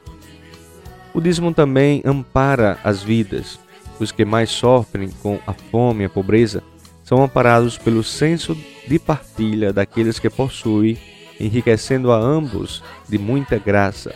O 1.13 1.21
dízimo 1.21 1.53
também 1.53 2.03
ampara 2.05 2.79
as 2.85 3.03
vidas. 3.03 3.59
Os 3.99 4.13
que 4.13 4.25
mais 4.25 4.51
sofrem 4.51 5.11
com 5.23 5.39
a 5.47 5.53
fome 5.53 6.03
e 6.03 6.07
a 6.07 6.09
pobreza 6.11 6.63
são 7.03 7.23
amparados 7.23 7.77
pelo 7.77 8.05
senso 8.05 8.57
de 8.87 8.99
partilha 8.99 9.73
daqueles 9.73 10.19
que 10.19 10.31
possuem, 10.31 10.97
enriquecendo 11.39 12.13
a 12.13 12.17
ambos 12.17 12.83
de 13.09 13.19
muita 13.19 13.59
graça. 13.59 14.15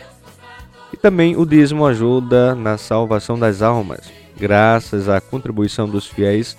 E 0.93 0.97
também 0.97 1.35
o 1.35 1.45
dízimo 1.45 1.85
ajuda 1.85 2.55
na 2.55 2.77
salvação 2.77 3.37
das 3.37 3.61
almas, 3.61 4.11
graças 4.37 5.09
à 5.09 5.19
contribuição 5.19 5.89
dos 5.89 6.07
fiéis 6.07 6.57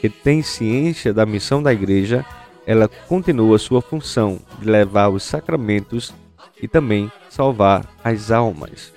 que 0.00 0.08
têm 0.08 0.42
ciência 0.42 1.12
da 1.12 1.26
missão 1.26 1.62
da 1.62 1.72
igreja, 1.72 2.24
ela 2.64 2.88
continua 3.08 3.58
sua 3.58 3.82
função 3.82 4.38
de 4.60 4.68
levar 4.68 5.08
os 5.08 5.24
sacramentos 5.24 6.14
e 6.60 6.68
também 6.68 7.10
salvar 7.28 7.84
as 8.04 8.30
almas. 8.30 8.92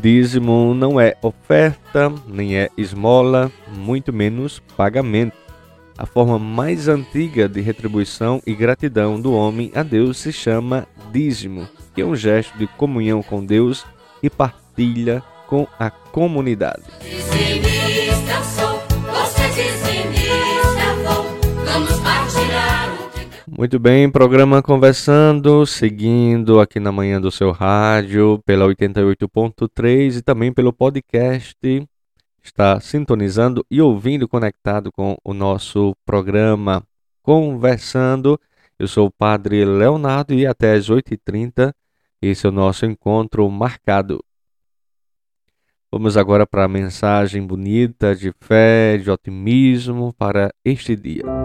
Dízimo 0.00 0.72
não 0.74 0.98
é 0.98 1.14
oferta, 1.20 2.10
nem 2.26 2.56
é 2.56 2.70
esmola, 2.74 3.52
muito 3.68 4.12
menos 4.12 4.58
pagamento. 4.74 5.36
A 5.98 6.06
forma 6.06 6.38
mais 6.38 6.88
antiga 6.88 7.46
de 7.46 7.60
retribuição 7.60 8.40
e 8.46 8.54
gratidão 8.54 9.20
do 9.20 9.34
homem 9.34 9.70
a 9.74 9.82
Deus 9.82 10.16
se 10.16 10.32
chama 10.32 10.88
dízimo, 11.12 11.68
que 11.94 12.00
é 12.00 12.04
um 12.06 12.16
gesto 12.16 12.56
de 12.56 12.66
comunhão 12.66 13.22
com 13.22 13.44
Deus 13.44 13.84
e 14.22 14.30
partilha 14.30 15.22
com 15.46 15.66
a 15.78 15.90
comunidade. 15.90 16.84
Muito 23.60 23.78
bem, 23.78 24.10
programa 24.10 24.62
Conversando, 24.62 25.66
seguindo 25.66 26.60
aqui 26.60 26.80
na 26.80 26.90
manhã 26.90 27.20
do 27.20 27.30
seu 27.30 27.50
rádio, 27.50 28.42
pela 28.46 28.64
88.3 28.66 30.16
e 30.16 30.22
também 30.22 30.50
pelo 30.50 30.72
podcast. 30.72 31.58
Está 32.42 32.80
sintonizando 32.80 33.62
e 33.70 33.82
ouvindo 33.82 34.26
conectado 34.26 34.90
com 34.90 35.14
o 35.22 35.34
nosso 35.34 35.94
programa 36.06 36.82
Conversando. 37.20 38.40
Eu 38.78 38.88
sou 38.88 39.08
o 39.08 39.12
Padre 39.12 39.62
Leonardo 39.62 40.32
e 40.32 40.46
até 40.46 40.72
às 40.72 40.88
8h30 40.88 41.74
esse 42.22 42.46
é 42.46 42.48
o 42.48 42.52
nosso 42.52 42.86
encontro 42.86 43.46
marcado. 43.50 44.24
Vamos 45.92 46.16
agora 46.16 46.46
para 46.46 46.64
a 46.64 46.68
mensagem 46.68 47.46
bonita 47.46 48.16
de 48.16 48.32
fé, 48.40 48.96
de 48.96 49.10
otimismo 49.10 50.14
para 50.14 50.50
este 50.64 50.96
dia. 50.96 51.39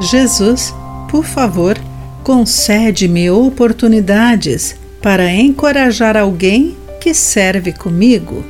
Jesus, 0.00 0.74
por 1.08 1.24
favor, 1.24 1.78
concede-me 2.22 3.30
oportunidades 3.30 4.76
para 5.00 5.32
encorajar 5.32 6.16
alguém 6.16 6.76
que 7.00 7.14
serve 7.14 7.72
comigo. 7.72 8.44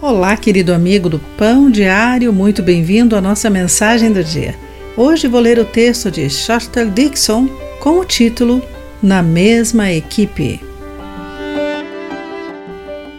Olá, 0.00 0.36
querido 0.36 0.72
amigo 0.72 1.08
do 1.08 1.18
Pão 1.36 1.70
Diário, 1.70 2.32
muito 2.32 2.62
bem-vindo 2.62 3.16
à 3.16 3.20
nossa 3.20 3.50
mensagem 3.50 4.12
do 4.12 4.22
dia. 4.22 4.54
Hoje 4.96 5.26
vou 5.26 5.40
ler 5.40 5.58
o 5.58 5.64
texto 5.64 6.10
de 6.10 6.30
Shorter 6.30 6.88
Dixon 6.88 7.48
com 7.80 7.98
o 7.98 8.04
título 8.04 8.62
Na 9.02 9.22
mesma 9.22 9.90
equipe. 9.90 10.60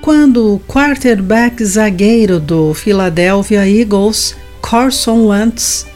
Quando 0.01 0.53
o 0.53 0.59
quarterback 0.59 1.65
zagueiro 1.65 2.39
do 2.39 2.73
Philadelphia 2.73 3.67
Eagles, 3.67 4.35
Carson 4.61 5.25
Wentz, 5.27 5.87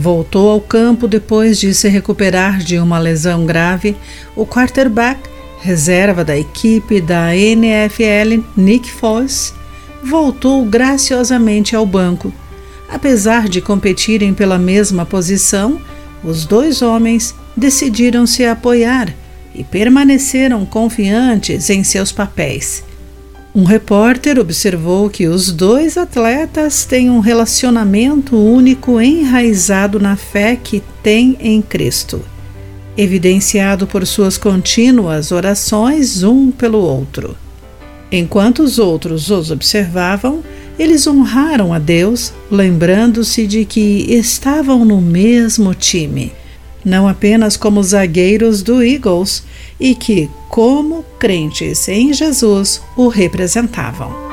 Voltou 0.00 0.48
ao 0.48 0.60
campo 0.60 1.08
depois 1.08 1.58
de 1.58 1.74
se 1.74 1.88
recuperar 1.88 2.58
de 2.58 2.78
uma 2.78 3.00
lesão 3.00 3.44
grave. 3.44 3.96
O 4.36 4.46
quarterback, 4.46 5.18
reserva 5.60 6.24
da 6.24 6.38
equipe 6.38 7.00
da 7.00 7.34
NFL, 7.34 8.44
Nick 8.56 8.88
Foles, 8.92 9.52
voltou 10.00 10.64
graciosamente 10.64 11.74
ao 11.74 11.84
banco. 11.84 12.32
Apesar 12.88 13.48
de 13.48 13.60
competirem 13.60 14.32
pela 14.32 14.56
mesma 14.56 15.04
posição, 15.04 15.80
os 16.22 16.44
dois 16.44 16.80
homens 16.80 17.34
decidiram 17.56 18.24
se 18.24 18.44
apoiar 18.44 19.12
e 19.52 19.64
permaneceram 19.64 20.64
confiantes 20.64 21.70
em 21.70 21.82
seus 21.82 22.12
papéis. 22.12 22.84
Um 23.54 23.64
repórter 23.64 24.38
observou 24.38 25.08
que 25.08 25.26
os 25.26 25.50
dois 25.50 25.96
atletas 25.96 26.84
têm 26.84 27.08
um 27.08 27.18
relacionamento 27.18 28.36
único 28.36 29.00
enraizado 29.00 29.98
na 29.98 30.16
fé 30.16 30.54
que 30.54 30.82
têm 31.02 31.36
em 31.40 31.62
Cristo, 31.62 32.20
evidenciado 32.96 33.86
por 33.86 34.06
suas 34.06 34.36
contínuas 34.36 35.32
orações 35.32 36.22
um 36.22 36.50
pelo 36.50 36.78
outro. 36.78 37.36
Enquanto 38.12 38.62
os 38.62 38.78
outros 38.78 39.30
os 39.30 39.50
observavam, 39.50 40.42
eles 40.78 41.06
honraram 41.06 41.72
a 41.72 41.78
Deus, 41.78 42.32
lembrando-se 42.50 43.46
de 43.46 43.64
que 43.64 44.06
estavam 44.08 44.84
no 44.84 45.00
mesmo 45.00 45.74
time, 45.74 46.32
não 46.84 47.08
apenas 47.08 47.56
como 47.56 47.82
zagueiros 47.82 48.62
do 48.62 48.82
Eagles, 48.82 49.42
e 49.78 49.94
que, 49.94 50.30
como 50.48 51.04
crentes 51.18 51.88
em 51.88 52.12
Jesus, 52.12 52.82
o 52.96 53.08
representavam. 53.08 54.28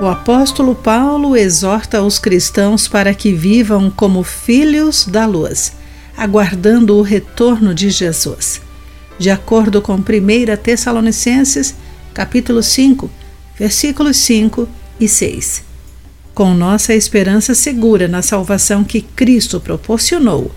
O 0.00 0.06
apóstolo 0.06 0.74
Paulo 0.74 1.34
exorta 1.34 2.02
os 2.02 2.18
cristãos 2.18 2.86
para 2.86 3.14
que 3.14 3.32
vivam 3.32 3.90
como 3.90 4.22
filhos 4.22 5.06
da 5.06 5.24
luz, 5.24 5.72
aguardando 6.16 6.96
o 6.96 7.02
retorno 7.02 7.74
de 7.74 7.88
Jesus. 7.88 8.60
De 9.18 9.30
acordo 9.30 9.80
com 9.80 9.94
1 9.94 10.02
Tessalonicenses, 10.62 11.74
capítulo 12.12 12.62
5, 12.62 13.10
versículos 13.58 14.18
5 14.18 14.68
e 15.00 15.08
6. 15.08 15.64
Com 16.36 16.52
nossa 16.52 16.92
esperança 16.92 17.54
segura 17.54 18.06
na 18.06 18.20
salvação 18.20 18.84
que 18.84 19.00
Cristo 19.00 19.58
proporcionou, 19.58 20.50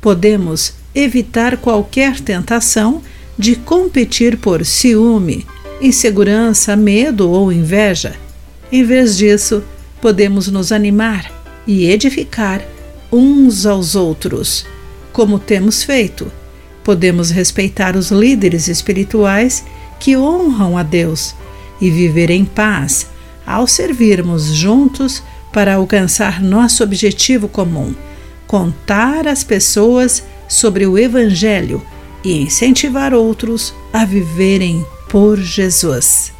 podemos 0.00 0.72
evitar 0.94 1.58
qualquer 1.58 2.18
tentação 2.18 3.02
de 3.38 3.54
competir 3.54 4.38
por 4.38 4.64
ciúme, 4.64 5.46
insegurança, 5.82 6.74
medo 6.74 7.28
ou 7.28 7.52
inveja. 7.52 8.14
Em 8.72 8.82
vez 8.82 9.18
disso, 9.18 9.62
podemos 10.00 10.48
nos 10.48 10.72
animar 10.72 11.30
e 11.66 11.84
edificar 11.90 12.66
uns 13.12 13.66
aos 13.66 13.94
outros, 13.94 14.64
como 15.12 15.38
temos 15.38 15.82
feito. 15.82 16.32
Podemos 16.82 17.30
respeitar 17.30 17.96
os 17.96 18.10
líderes 18.10 18.66
espirituais 18.66 19.62
que 20.00 20.16
honram 20.16 20.78
a 20.78 20.82
Deus 20.82 21.34
e 21.82 21.90
viver 21.90 22.30
em 22.30 22.46
paz 22.46 23.06
ao 23.48 23.66
servirmos 23.66 24.48
juntos 24.48 25.22
para 25.50 25.76
alcançar 25.76 26.42
nosso 26.42 26.84
objetivo 26.84 27.48
comum: 27.48 27.94
contar 28.46 29.26
às 29.26 29.42
pessoas 29.42 30.22
sobre 30.46 30.86
o 30.86 30.98
Evangelho 30.98 31.82
e 32.22 32.42
incentivar 32.42 33.14
outros 33.14 33.72
a 33.90 34.04
viverem 34.04 34.84
por 35.08 35.38
Jesus. 35.40 36.30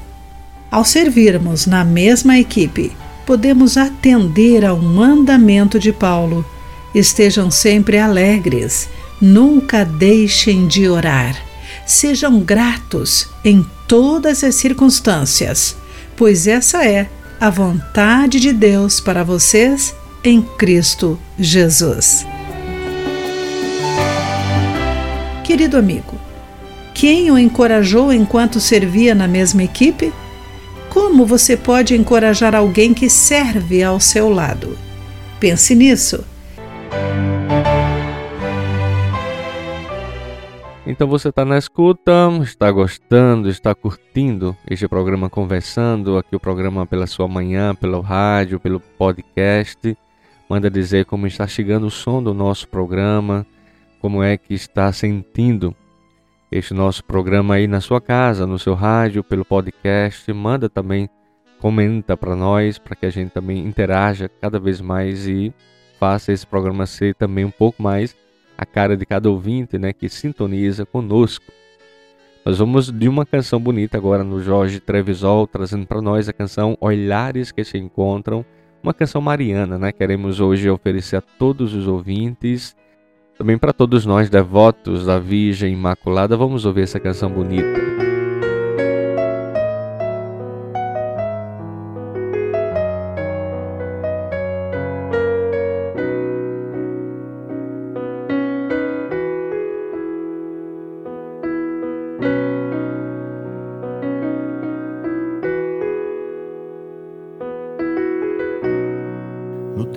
Ao 0.71 0.85
servirmos 0.85 1.65
na 1.65 1.83
mesma 1.83 2.39
equipe, 2.39 2.93
podemos 3.25 3.79
atender 3.79 4.63
ao 4.63 4.77
mandamento 4.77 5.79
de 5.79 5.93
Paulo. 5.93 6.45
Estejam 6.95 7.51
sempre 7.51 7.99
alegres, 7.99 8.87
nunca 9.19 9.83
deixem 9.83 10.67
de 10.67 10.87
orar. 10.89 11.35
Sejam 11.87 12.41
gratos 12.41 13.29
em 13.43 13.65
todas 13.87 14.45
as 14.45 14.57
circunstâncias, 14.57 15.75
pois 16.19 16.49
essa 16.49 16.85
é 16.85 17.09
a 17.41 17.49
vontade 17.49 18.41
de 18.41 18.53
Deus 18.53 19.01
para 19.01 19.23
vocês 19.23 19.95
em 20.25 20.43
Cristo 20.43 21.17
Jesus. 21.39 22.27
Querido 25.45 25.77
amigo, 25.77 26.19
quem 26.93 27.31
o 27.31 27.39
encorajou 27.39 28.13
enquanto 28.13 28.59
servia 28.59 29.15
na 29.15 29.29
mesma 29.29 29.63
equipe? 29.63 30.13
Como 30.91 31.25
você 31.25 31.57
pode 31.57 31.95
encorajar 31.95 32.53
alguém 32.53 32.93
que 32.93 33.09
serve 33.09 33.85
ao 33.85 34.01
seu 34.01 34.29
lado? 34.29 34.77
Pense 35.39 35.73
nisso. 35.77 36.25
Então 40.91 41.07
você 41.07 41.29
está 41.29 41.45
na 41.45 41.59
escuta, 41.59 42.31
está 42.43 42.71
gostando, 42.73 43.51
está 43.51 43.75
curtindo 43.75 44.57
este 44.67 44.89
programa 44.89 45.29
Conversando, 45.29 46.17
aqui 46.17 46.35
o 46.35 46.41
programa 46.41 46.87
pela 46.87 47.07
sua 47.07 47.29
manhã, 47.29 47.75
pelo 47.75 48.01
rádio, 48.01 48.59
pelo 48.59 48.81
podcast. 48.81 49.95
Manda 50.49 50.71
dizer 50.71 51.05
como 51.05 51.27
está 51.27 51.47
chegando 51.47 51.89
o 51.89 51.91
som 51.91 52.23
do 52.23 52.33
nosso 52.33 52.67
programa, 52.69 53.47
como 54.01 54.23
é 54.23 54.39
que 54.39 54.55
está 54.55 54.91
sentindo 54.91 55.77
este 56.51 56.73
nosso 56.73 57.05
programa 57.05 57.57
aí 57.57 57.67
na 57.67 57.83
sua 57.83 58.01
casa, 58.01 58.47
no 58.47 58.59
seu 58.59 58.73
rádio, 58.73 59.23
pelo 59.23 59.45
podcast. 59.45 60.33
Manda 60.33 60.71
também, 60.71 61.07
comenta 61.61 62.17
para 62.17 62.35
nós, 62.35 62.79
para 62.79 62.97
que 62.97 63.05
a 63.05 63.11
gente 63.11 63.31
também 63.31 63.59
interaja 63.59 64.27
cada 64.41 64.59
vez 64.59 64.81
mais 64.81 65.29
e 65.29 65.53
faça 66.01 66.33
esse 66.33 66.47
programa 66.47 66.87
ser 66.87 67.15
também 67.15 67.45
um 67.45 67.51
pouco 67.51 67.83
mais 67.83 68.17
a 68.59 68.67
cara 68.67 68.97
de 68.97 69.07
cada 69.07 69.31
ouvinte, 69.31 69.79
né, 69.79 69.93
que 69.93 70.09
sintoniza 70.09 70.85
conosco. 70.85 71.47
Nós 72.45 72.59
vamos 72.59 72.91
de 72.91 73.09
uma 73.09 73.25
canção 73.25 73.61
bonita 73.61 73.97
agora 73.97 74.25
no 74.25 74.43
Jorge 74.43 74.81
Trevisol, 74.81 75.47
trazendo 75.47 75.87
para 75.87 76.03
nós 76.03 76.29
a 76.29 76.33
canção 76.33 76.77
Olhares 76.81 77.53
que 77.53 77.63
se 77.63 77.79
encontram, 77.79 78.45
uma 78.83 78.93
canção 78.93 79.21
mariana, 79.21 79.79
né? 79.79 79.93
Queremos 79.93 80.41
hoje 80.41 80.69
oferecer 80.69 81.17
a 81.17 81.21
todos 81.21 81.75
os 81.75 81.87
ouvintes 81.87 82.77
também 83.39 83.57
para 83.57 83.73
todos 83.73 84.05
nós 84.05 84.29
devotos 84.29 85.07
da 85.07 85.21
Virgem 85.21 85.73
Imaculada, 85.73 86.37
vamos 86.37 86.67
ouvir 86.67 86.83
essa 86.83 86.99
canção 86.99 87.31
bonita. 87.31 88.08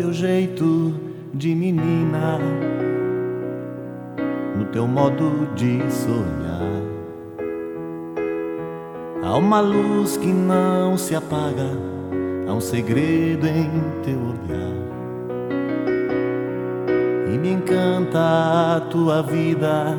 Teu 0.02 0.12
jeito 0.12 0.96
de 1.32 1.54
menina 1.54 2.40
no 4.58 4.66
teu 4.72 4.88
modo 4.88 5.48
de 5.54 5.80
sonhar. 5.92 6.82
Há 9.24 9.38
uma 9.38 9.60
luz 9.60 10.18
que 10.18 10.34
não 10.34 10.98
se 10.98 11.14
apaga, 11.16 11.70
há 12.48 12.52
um 12.52 12.60
segredo 12.60 13.46
em 13.46 13.70
teu 14.02 14.18
olhar. 14.18 14.74
E 17.32 17.38
me 17.38 17.52
encanta 17.52 18.78
a 18.78 18.82
tua 18.90 19.22
vida, 19.22 19.96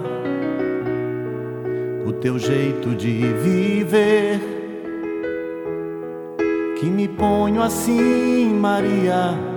o 2.04 2.12
teu 2.14 2.40
jeito 2.40 2.92
de 2.96 3.32
viver. 3.34 4.40
Que 6.80 6.86
me 6.86 7.06
ponho 7.06 7.62
assim, 7.62 8.52
Maria, 8.52 9.51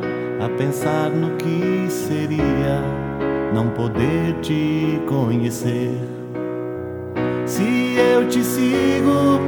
a 0.46 0.50
pensar 0.50 1.10
no 1.10 1.36
que 1.38 1.88
seria 1.90 2.80
não 3.52 3.70
poder 3.70 4.36
te 4.42 5.02
conhecer. 5.08 5.98
Se 7.48 7.96
eu 7.98 8.28
te 8.28 8.44
sigo, 8.44 9.40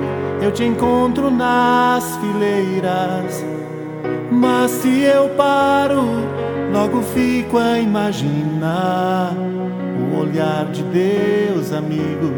eu 0.42 0.52
te 0.52 0.64
encontro 0.64 1.30
nas 1.30 2.18
fileiras. 2.18 3.46
Mas 4.32 4.72
se 4.72 5.04
eu 5.04 5.30
paro, 5.30 6.02
logo 6.74 7.04
fico 7.04 7.60
a 7.60 7.78
imaginar 7.78 9.34
o 9.36 10.20
olhar 10.20 10.66
de 10.72 10.82
Deus, 10.84 11.74
amigo, 11.74 12.32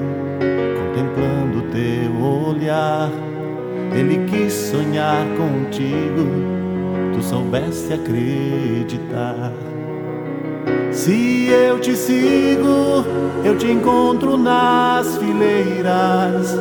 contemplando 0.80 1.62
teu 1.72 2.22
olhar. 2.22 3.10
Ele 3.95 4.26
quis 4.30 4.52
sonhar 4.52 5.26
contigo, 5.38 6.28
tu 7.19 7.23
soubesse 7.23 7.91
acreditar. 7.91 9.51
Se 10.91 11.49
eu 11.49 11.79
te 11.79 11.93
sigo, 11.95 13.05
eu 13.43 13.58
te 13.58 13.67
encontro 13.69 14.38
nas 14.38 15.17
fileiras. 15.17 16.58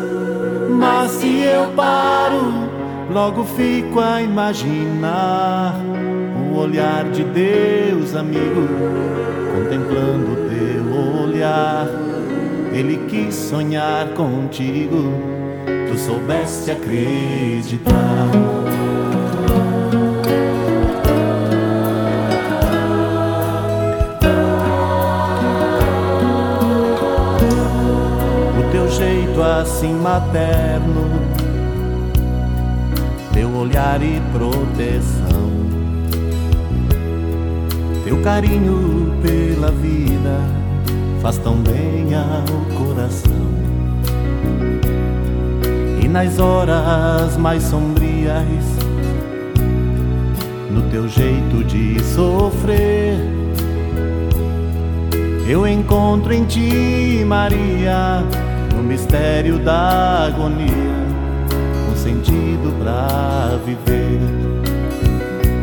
Mas 0.70 1.12
se 1.12 1.42
eu 1.42 1.68
paro, 1.76 2.68
logo 3.12 3.44
fico 3.44 4.00
a 4.00 4.20
imaginar 4.20 5.76
o 6.52 6.56
olhar 6.56 7.04
de 7.04 7.22
Deus, 7.22 8.16
amigo, 8.16 8.68
contemplando 9.54 10.48
teu 10.48 11.22
olhar. 11.22 11.86
Ele 12.72 13.06
quis 13.08 13.34
sonhar 13.34 14.08
contigo, 14.08 15.12
tu 15.88 15.98
soubesse 15.98 16.70
acreditar. 16.70 18.57
Assim 29.58 29.92
materno, 29.92 31.20
teu 33.32 33.50
olhar 33.56 34.00
e 34.00 34.22
proteção, 34.32 35.50
teu 38.04 38.20
carinho 38.22 39.12
pela 39.20 39.72
vida 39.72 40.40
faz 41.20 41.38
tão 41.38 41.56
bem 41.56 42.14
ao 42.14 42.78
coração. 42.78 43.32
E 46.00 46.06
nas 46.06 46.38
horas 46.38 47.36
mais 47.36 47.64
sombrias, 47.64 48.64
no 50.70 50.82
teu 50.90 51.08
jeito 51.08 51.64
de 51.64 52.00
sofrer, 52.04 53.18
eu 55.48 55.66
encontro 55.66 56.32
em 56.32 56.44
ti, 56.44 57.24
Maria 57.26 58.24
mistério 58.88 59.58
da 59.58 60.28
agonia, 60.28 60.66
um 61.92 61.94
sentido 61.94 62.74
pra 62.82 63.58
viver. 63.64 64.18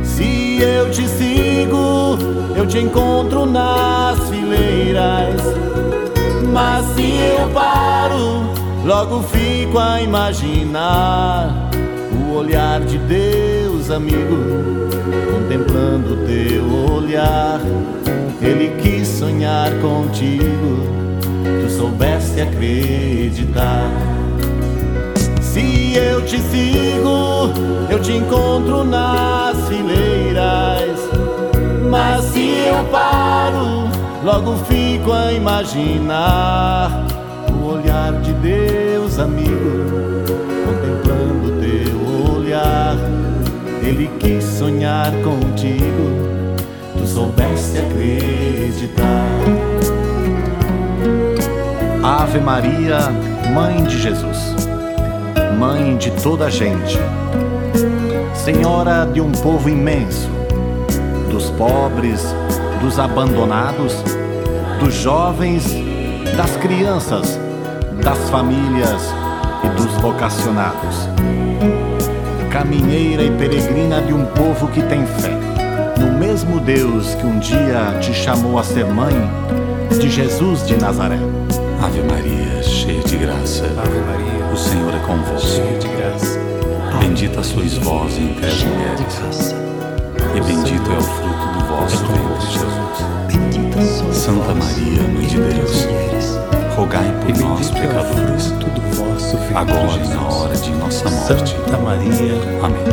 Se 0.03 0.61
eu 0.61 0.91
te 0.91 1.07
sigo, 1.07 2.17
eu 2.55 2.67
te 2.67 2.77
encontro 2.77 3.47
nas 3.47 4.19
fileiras. 4.29 5.41
Mas 6.53 6.85
se 6.93 7.15
eu 7.17 7.49
paro, 7.49 8.43
logo 8.85 9.23
fico 9.23 9.79
a 9.79 9.99
imaginar 10.01 11.71
o 12.13 12.35
olhar 12.35 12.79
de 12.81 12.99
Deus, 12.99 13.89
amigo, 13.89 14.37
contemplando 15.33 16.15
teu 16.27 16.93
olhar. 16.95 17.59
Ele 18.39 18.69
quis 18.79 19.07
sonhar 19.07 19.71
contigo 19.81 21.05
tu 21.61 21.69
soubesse 21.69 22.41
acreditar. 22.41 23.89
Se 25.41 25.95
eu 25.95 26.21
te 26.23 26.37
sigo, 26.39 27.51
eu 27.89 27.99
te 27.99 28.13
encontro 28.13 28.83
nas 28.83 29.57
fileiras. 29.67 30.99
Mas 31.89 32.25
se 32.25 32.49
eu 32.67 32.83
paro, 32.91 33.89
logo 34.23 34.57
fico 34.65 35.13
a 35.13 35.31
imaginar 35.31 37.05
o 37.53 37.67
olhar 37.67 38.13
de 38.21 38.33
Deus, 38.33 39.19
amigo, 39.19 39.85
contemplando 40.65 41.61
teu 41.61 42.35
olhar. 42.35 42.97
Ele 43.81 44.09
quis 44.19 44.43
sonhar 44.43 45.11
contigo, 45.23 46.57
tu 46.97 47.07
soubesse 47.07 47.77
acreditar. 47.77 49.25
Ave 52.05 52.39
Maria, 52.39 52.99
Mãe 53.51 53.83
de 53.83 53.99
Jesus, 53.99 54.55
Mãe 55.57 55.97
de 55.97 56.11
toda 56.11 56.45
a 56.45 56.49
gente, 56.51 56.99
Senhora 58.35 59.09
de 59.11 59.19
um 59.19 59.31
povo 59.31 59.67
imenso, 59.67 60.29
dos 61.31 61.49
pobres, 61.49 62.23
dos 62.79 62.99
abandonados, 62.99 63.95
dos 64.79 64.93
jovens, 64.93 65.65
das 66.37 66.55
crianças, 66.57 67.39
das 68.03 68.29
famílias 68.29 69.11
e 69.63 69.69
dos 69.69 69.91
vocacionados. 69.99 71.09
Caminheira 72.51 73.23
e 73.23 73.31
peregrina 73.31 73.99
de 74.03 74.13
um 74.13 74.25
povo 74.27 74.67
que 74.67 74.83
tem 74.83 75.03
fé 75.07 75.33
no 75.99 76.19
mesmo 76.19 76.59
Deus 76.59 77.15
que 77.15 77.25
um 77.25 77.39
dia 77.39 77.97
te 77.99 78.13
chamou 78.13 78.59
a 78.59 78.63
ser 78.63 78.85
mãe 78.85 79.15
de 79.99 80.07
Jesus 80.07 80.67
de 80.67 80.77
Nazaré. 80.77 81.17
Ave 81.85 82.01
Maria, 82.01 82.63
cheia 82.63 82.99
de 83.03 83.15
graça. 83.15 83.65
Ave 83.65 83.99
Maria, 83.99 84.51
o 84.51 84.57
Senhor 84.57 84.91
é 84.91 84.97
convosco. 85.05 85.47
Cheia 85.47 85.77
de 85.77 85.87
graça. 85.89 86.39
Bendita 86.99 87.43
sois 87.43 87.75
vós 87.75 88.17
entre 88.17 88.43
as 88.47 88.63
mulheres. 88.63 89.55
E 90.35 90.41
bendito 90.41 90.91
é 90.91 90.97
o 90.97 91.01
fruto 91.01 91.47
do 91.53 91.65
vosso 91.67 92.03
ventre, 92.07 92.47
Jesus. 92.49 94.17
Santa 94.17 94.55
Maria, 94.55 95.03
Mãe 95.13 95.27
de 95.27 95.37
Deus, 95.37 95.85
rogai 96.75 97.13
por 97.21 97.37
nós, 97.37 97.69
pecadores, 97.69 98.51
vosso 98.95 99.37
Filho 99.37 99.55
agora 99.55 100.03
e 100.03 100.07
na 100.07 100.27
hora 100.27 100.55
de 100.55 100.71
nossa 100.71 101.07
morte. 101.07 101.51
Santa 101.51 101.77
Maria, 101.77 102.33
Amém. 102.63 102.83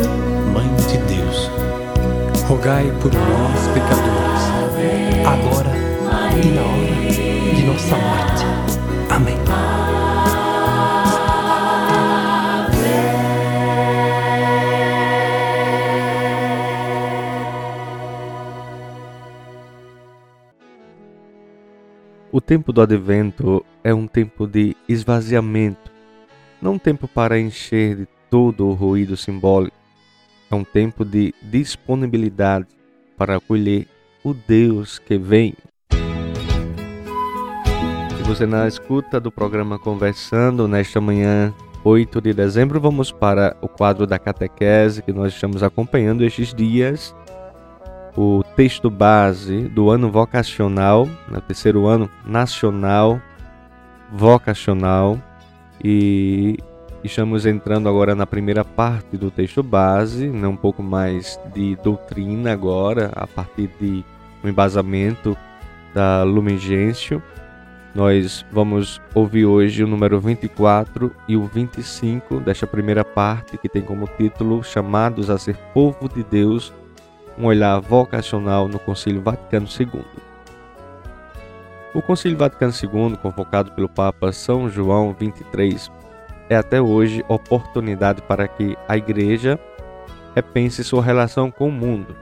Mãe 0.53 0.69
de 0.87 0.97
Deus, 1.15 1.49
rogai 2.47 2.93
por 3.01 3.11
nós, 3.11 3.67
pecadores, 3.73 4.43
agora 5.25 5.71
e 6.39 6.47
na 6.49 6.61
hora 6.61 7.55
de 7.55 7.63
nossa 7.63 7.95
morte. 7.97 8.72
Tempo 22.45 22.73
do 22.73 22.81
advento 22.81 23.65
é 23.83 23.93
um 23.93 24.05
tempo 24.05 24.45
de 24.45 24.75
esvaziamento, 24.87 25.91
não 26.61 26.73
um 26.73 26.79
tempo 26.79 27.07
para 27.07 27.39
encher 27.39 27.95
de 27.95 28.07
todo 28.29 28.67
o 28.67 28.73
ruído 28.73 29.15
simbólico. 29.15 29.75
É 30.51 30.55
um 30.55 30.63
tempo 30.63 31.03
de 31.03 31.33
disponibilidade 31.41 32.67
para 33.17 33.37
acolher 33.37 33.87
o 34.23 34.33
Deus 34.33 34.99
que 34.99 35.17
vem. 35.17 35.55
Se 38.17 38.23
você 38.23 38.45
na 38.45 38.67
escuta 38.67 39.19
do 39.19 39.31
programa 39.31 39.79
Conversando 39.79 40.67
nesta 40.67 41.01
manhã 41.01 41.53
8 41.83 42.21
de 42.21 42.33
dezembro, 42.33 42.79
vamos 42.79 43.11
para 43.11 43.57
o 43.61 43.67
quadro 43.67 44.05
da 44.05 44.19
catequese 44.19 45.01
que 45.01 45.11
nós 45.11 45.33
estamos 45.33 45.63
acompanhando 45.63 46.23
estes 46.23 46.53
dias 46.53 47.15
o 48.15 48.43
texto 48.55 48.89
base 48.89 49.63
do 49.69 49.89
ano 49.89 50.11
vocacional, 50.11 51.07
no 51.27 51.41
terceiro 51.41 51.87
ano 51.87 52.09
nacional 52.25 53.19
vocacional, 54.11 55.19
e 55.83 56.57
estamos 57.03 57.45
entrando 57.45 57.89
agora 57.89 58.13
na 58.13 58.27
primeira 58.27 58.63
parte 58.63 59.17
do 59.17 59.31
texto 59.31 59.63
base, 59.63 60.27
né, 60.27 60.47
um 60.47 60.55
pouco 60.55 60.83
mais 60.83 61.39
de 61.53 61.75
doutrina 61.77 62.53
agora, 62.53 63.11
a 63.15 63.25
partir 63.25 63.69
de 63.79 64.05
um 64.43 64.49
embasamento 64.49 65.35
da 65.93 66.23
Lumen 66.23 66.57
Gentium. 66.57 67.21
Nós 67.95 68.43
vamos 68.51 68.99
ouvir 69.13 69.45
hoje 69.45 69.83
o 69.83 69.87
número 69.87 70.19
24 70.19 71.11
e 71.27 71.37
o 71.37 71.45
25 71.45 72.39
desta 72.39 72.65
primeira 72.65 73.03
parte, 73.03 73.57
que 73.57 73.69
tem 73.69 73.83
como 73.83 74.07
título 74.17 74.63
Chamados 74.63 75.29
a 75.29 75.37
ser 75.37 75.55
povo 75.73 76.09
de 76.09 76.23
Deus 76.23 76.73
um 77.37 77.45
olhar 77.45 77.79
vocacional 77.79 78.67
no 78.67 78.79
Concílio 78.79 79.21
Vaticano 79.21 79.67
II. 79.67 80.03
O 81.93 82.01
Concílio 82.01 82.37
Vaticano 82.37 82.73
II, 82.73 83.17
convocado 83.17 83.71
pelo 83.71 83.87
Papa 83.87 84.31
São 84.31 84.69
João 84.69 85.15
XXIII, 85.15 85.91
é 86.49 86.55
até 86.55 86.81
hoje 86.81 87.23
oportunidade 87.27 88.21
para 88.23 88.47
que 88.47 88.77
a 88.87 88.97
Igreja 88.97 89.59
repense 90.35 90.83
sua 90.83 91.03
relação 91.03 91.51
com 91.51 91.69
o 91.69 91.71
mundo. 91.71 92.15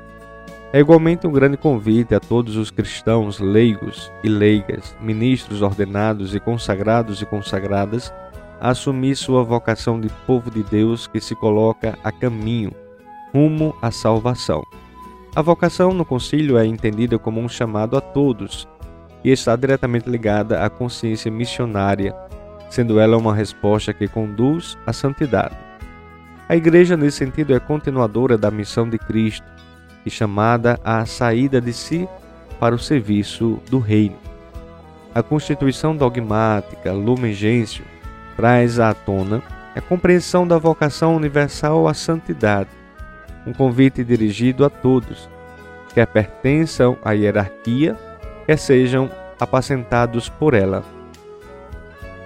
É 0.74 0.80
igualmente 0.80 1.28
um 1.28 1.32
grande 1.32 1.58
convite 1.58 2.16
a 2.16 2.20
todos 2.20 2.56
os 2.56 2.72
cristãos 2.72 3.40
leigos 3.40 4.12
e 4.24 4.30
leigas, 4.30 4.96
ministros 5.02 5.62
ordenados 5.62 6.34
e 6.34 6.40
consagrados 6.40 7.22
e 7.22 7.26
consagradas 7.26 8.14
a 8.60 8.70
assumir 8.70 9.16
sua 9.16 9.44
vocação 9.44 10.00
de 10.00 10.08
povo 10.26 10.50
de 10.50 10.64
Deus 10.64 11.08
que 11.08 11.20
se 11.20 11.36
coloca 11.36 11.98
a 12.04 12.12
caminho, 12.12 12.72
rumo 13.34 13.76
à 13.82 13.92
salvação. 13.92 14.64
A 15.34 15.42
vocação 15.42 15.94
no 15.94 16.04
concílio 16.04 16.58
é 16.58 16.66
entendida 16.66 17.18
como 17.18 17.40
um 17.40 17.48
chamado 17.48 17.96
a 17.96 18.02
todos 18.02 18.68
e 19.24 19.32
está 19.32 19.56
diretamente 19.56 20.10
ligada 20.10 20.62
à 20.62 20.70
consciência 20.70 21.32
missionária, 21.32 22.14
sendo 22.70 23.00
ela 23.00 23.16
uma 23.16 23.34
resposta 23.34 23.94
que 23.94 24.10
conduz 24.10 24.78
à 24.86 24.92
santidade. 24.92 25.58
A 26.50 26.56
Igreja, 26.58 26.98
nesse 26.98 27.20
sentido, 27.20 27.56
é 27.56 27.62
continuadora 27.62 28.38
da 28.38 28.52
missão 28.52 28.90
de 28.90 29.00
Cristo 29.00 29.48
e 30.06 30.10
chamada 30.10 30.78
à 30.84 31.06
saída 31.06 31.62
de 31.62 31.72
si 31.72 32.10
para 32.60 32.76
o 32.76 32.80
serviço 32.80 33.58
do 33.70 33.80
Reino. 33.80 34.18
A 35.16 35.24
Constituição 35.24 35.96
dogmática 35.96 36.92
Lumen 36.92 37.34
Gentium 37.34 37.86
traz 38.36 38.82
à 38.82 38.94
tona 38.94 39.42
a 39.74 39.80
compreensão 39.80 40.46
da 40.46 40.58
vocação 40.58 41.16
universal 41.16 41.88
à 41.88 41.94
santidade 41.94 42.81
um 43.46 43.54
convite 43.54 44.04
dirigido 44.04 44.66
a 44.66 44.70
todos, 44.70 45.30
quer 45.94 46.08
pertençam 46.08 46.98
à 47.04 47.14
hierarquia, 47.14 47.98
quer 48.46 48.58
sejam 48.58 49.10
apacentados 49.40 50.30
por 50.30 50.54
ela. 50.54 50.84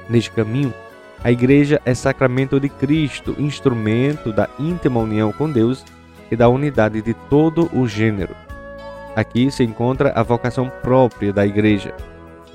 Neste 0.09 0.31
caminho, 0.31 0.73
a 1.23 1.31
Igreja 1.31 1.81
é 1.85 1.93
sacramento 1.93 2.59
de 2.59 2.69
Cristo, 2.69 3.35
instrumento 3.39 4.31
da 4.31 4.47
íntima 4.59 4.99
união 4.99 5.31
com 5.31 5.49
Deus 5.49 5.83
e 6.29 6.35
da 6.35 6.47
unidade 6.47 7.01
de 7.01 7.13
todo 7.29 7.69
o 7.73 7.87
gênero. 7.87 8.35
Aqui 9.15 9.49
se 9.49 9.63
encontra 9.63 10.11
a 10.15 10.21
vocação 10.21 10.71
própria 10.83 11.33
da 11.33 11.45
Igreja. 11.45 11.95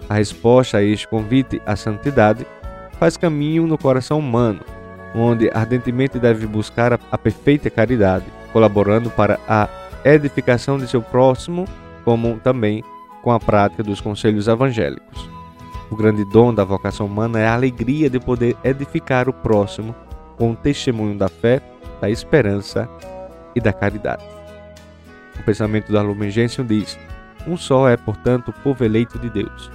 A 0.08 0.14
resposta 0.14 0.78
a 0.78 0.82
este 0.82 1.08
convite 1.08 1.60
à 1.66 1.74
santidade 1.74 2.46
faz 2.98 3.16
caminho 3.16 3.66
no 3.66 3.78
coração 3.78 4.18
humano, 4.18 4.60
onde 5.14 5.50
ardentemente 5.52 6.18
deve 6.18 6.46
buscar 6.46 6.92
a 6.92 7.18
perfeita 7.18 7.70
caridade, 7.70 8.26
colaborando 8.52 9.10
para 9.10 9.38
a 9.48 9.68
edificação 10.04 10.78
de 10.78 10.88
seu 10.88 11.02
próximo, 11.02 11.66
como 12.04 12.38
também 12.40 12.82
com 13.22 13.30
a 13.30 13.40
prática 13.40 13.82
dos 13.82 14.00
conselhos 14.00 14.48
evangélicos. 14.48 15.28
O 15.90 15.96
grande 15.96 16.24
dom 16.24 16.54
da 16.54 16.64
vocação 16.64 17.06
humana 17.06 17.40
é 17.40 17.46
a 17.46 17.54
alegria 17.54 18.08
de 18.08 18.20
poder 18.20 18.56
edificar 18.62 19.28
o 19.28 19.32
próximo 19.32 19.94
com 20.36 20.52
o 20.52 20.56
testemunho 20.56 21.18
da 21.18 21.28
fé, 21.28 21.60
da 22.00 22.08
esperança 22.08 22.88
e 23.54 23.60
da 23.60 23.72
caridade. 23.72 24.24
O 25.38 25.42
pensamento 25.42 25.92
da 25.92 26.00
Lumen 26.00 26.30
Gentium 26.30 26.64
diz: 26.64 26.98
Um 27.46 27.56
só 27.56 27.88
é, 27.88 27.96
portanto, 27.96 28.48
o 28.48 28.52
povo 28.52 28.84
eleito 28.84 29.18
de 29.18 29.28
Deus. 29.28 29.70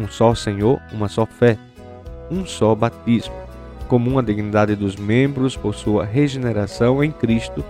Um 0.00 0.08
só 0.08 0.34
Senhor, 0.34 0.80
uma 0.92 1.08
só 1.08 1.24
fé, 1.24 1.56
um 2.30 2.44
só 2.44 2.74
batismo, 2.74 3.34
comum 3.88 4.18
a 4.18 4.22
dignidade 4.22 4.74
dos 4.74 4.96
membros 4.96 5.56
por 5.56 5.74
sua 5.74 6.04
regeneração 6.04 7.04
em 7.04 7.12
Cristo, 7.12 7.64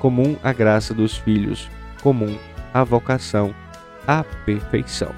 comum 0.00 0.34
a 0.42 0.52
graça 0.52 0.92
dos 0.92 1.16
filhos, 1.16 1.70
comum 2.02 2.36
a 2.74 2.82
vocação 2.82 3.54
à 4.06 4.24
perfeição. 4.24 5.14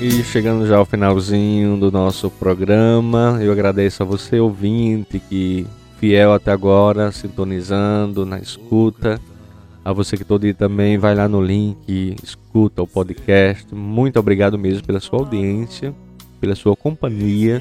E 0.00 0.22
chegando 0.24 0.66
já 0.66 0.76
ao 0.76 0.84
finalzinho 0.84 1.76
do 1.78 1.90
nosso 1.90 2.28
programa, 2.28 3.38
eu 3.40 3.52
agradeço 3.52 4.02
a 4.02 4.06
você, 4.06 4.40
ouvinte, 4.40 5.20
que 5.20 5.64
fiel 5.98 6.32
até 6.32 6.50
agora, 6.50 7.12
sintonizando 7.12 8.26
na 8.26 8.40
escuta. 8.40 9.20
A 9.84 9.92
você 9.92 10.16
que 10.16 10.24
todo 10.24 10.42
dia 10.42 10.54
também 10.54 10.96
vai 10.96 11.12
lá 11.12 11.28
no 11.28 11.42
link, 11.42 12.14
escuta 12.22 12.82
o 12.82 12.86
podcast. 12.86 13.74
Muito 13.74 14.16
obrigado 14.18 14.56
mesmo 14.56 14.86
pela 14.86 15.00
sua 15.00 15.18
audiência, 15.18 15.92
pela 16.40 16.54
sua 16.54 16.76
companhia. 16.76 17.60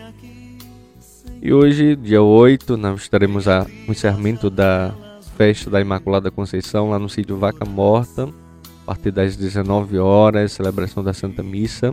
E 1.41 1.51
hoje, 1.51 1.95
dia 1.95 2.21
8, 2.21 2.77
nós 2.77 3.01
estaremos 3.01 3.47
a, 3.47 3.65
encerramento 3.87 4.51
da 4.51 4.93
festa 5.35 5.67
da 5.71 5.81
Imaculada 5.81 6.29
Conceição 6.29 6.91
lá 6.91 6.99
no 6.99 7.09
sítio 7.09 7.37
Vaca 7.37 7.65
Morta, 7.65 8.29
a 8.83 8.85
partir 8.85 9.09
das 9.09 9.35
19 9.35 9.97
horas, 9.97 10.51
celebração 10.51 11.03
da 11.03 11.13
Santa 11.13 11.41
Missa. 11.41 11.91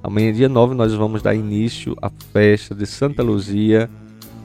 Amanhã, 0.00 0.32
dia 0.32 0.48
9, 0.48 0.76
nós 0.76 0.94
vamos 0.94 1.20
dar 1.20 1.34
início 1.34 1.96
à 2.00 2.08
festa 2.32 2.76
de 2.76 2.86
Santa 2.86 3.24
Luzia 3.24 3.90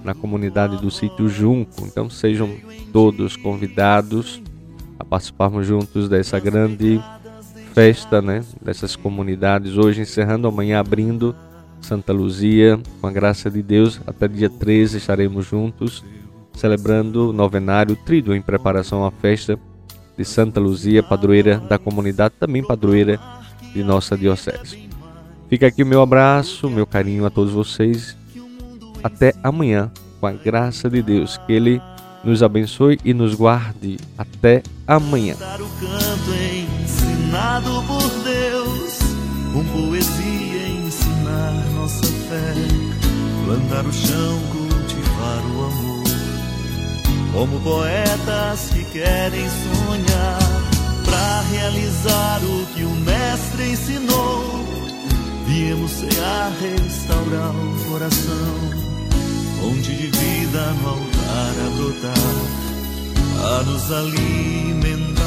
na 0.04 0.15
comunidade 0.15 0.78
do 0.78 0.89
sítio 0.89 1.30
Junco. 1.30 1.86
Então 1.86 2.10
sejam 2.10 2.50
todos 2.92 3.36
convidados 3.36 4.42
a 5.00 5.06
participarmos 5.06 5.66
juntos 5.66 6.10
dessa 6.10 6.38
grande 6.40 7.02
festa, 7.74 8.22
né? 8.22 8.44
Dessas 8.62 8.96
comunidades. 8.96 9.78
Hoje 9.78 10.02
encerrando, 10.02 10.48
amanhã 10.48 10.80
abrindo 10.80 11.34
Santa 11.82 12.12
Luzia. 12.12 12.78
Com 13.00 13.08
a 13.08 13.12
graça 13.12 13.50
de 13.50 13.64
Deus, 13.64 14.02
até 14.06 14.28
dia 14.28 14.50
13 14.50 14.98
estaremos 14.98 15.46
juntos 15.46 16.04
celebrando 16.54 17.30
o 17.30 17.34
novenário 17.34 17.96
Trido 17.96 18.36
em 18.36 18.42
preparação 18.42 19.06
à 19.06 19.12
festa 19.12 19.58
de 20.18 20.26
Santa 20.26 20.60
Luzia, 20.60 21.02
padroeira 21.02 21.58
da 21.58 21.78
comunidade, 21.78 22.34
também 22.38 22.62
padroeira 22.62 23.18
de 23.74 23.82
nossa 23.82 24.18
diocese. 24.18 24.90
Fica 25.48 25.68
aqui 25.68 25.82
o 25.84 25.86
meu 25.86 26.02
abraço, 26.02 26.70
meu 26.70 26.86
carinho 26.86 27.26
a 27.26 27.30
todos 27.30 27.54
vocês. 27.54 28.18
Até 29.02 29.34
amanhã, 29.42 29.90
com 30.20 30.28
a 30.28 30.34
graça 30.34 30.90
de 30.90 31.02
Deus. 31.02 31.38
Que 31.38 31.54
Ele 31.54 31.82
nos 32.24 32.44
abençoe 32.44 33.00
e 33.04 33.14
nos 33.14 33.36
guarde. 33.36 33.98
Até 34.18 34.64
amanhã. 34.88 35.36
O 35.36 35.70
canto 35.80 36.32
ensinado 36.82 37.84
por 37.84 38.10
Deus, 38.24 39.00
com 39.54 39.64
poesia 39.66 40.68
ensinar 40.68 41.54
nossa 41.76 42.06
fé, 42.06 42.54
plantar 43.46 43.86
o 43.86 43.94
chão, 43.94 44.40
cultivar 44.52 45.44
o 45.56 45.66
amor. 45.66 46.00
como 47.34 47.60
poetas 47.62 48.70
que 48.74 48.84
querem 48.86 49.46
sonhar 49.48 50.40
para 51.06 51.42
realizar 51.52 52.40
o 52.44 52.66
que 52.74 52.84
o 52.84 52.90
Mestre 52.90 53.72
ensinou. 53.72 54.66
Viemos 55.46 55.92
cear, 55.92 56.52
restaurar 56.62 57.56
o 57.56 57.90
coração, 57.90 58.56
onde 59.64 59.96
de 59.96 60.08
vida 60.08 60.74
no 60.84 61.09
altar 61.30 61.56
a 61.65 61.70
brotar, 61.76 62.13
a 63.44 63.63
nos 63.63 63.92
alimentar. 63.92 65.20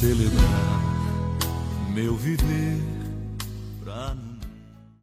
celebrar 0.00 0.80
meu 1.92 2.16
viver. 2.16 2.99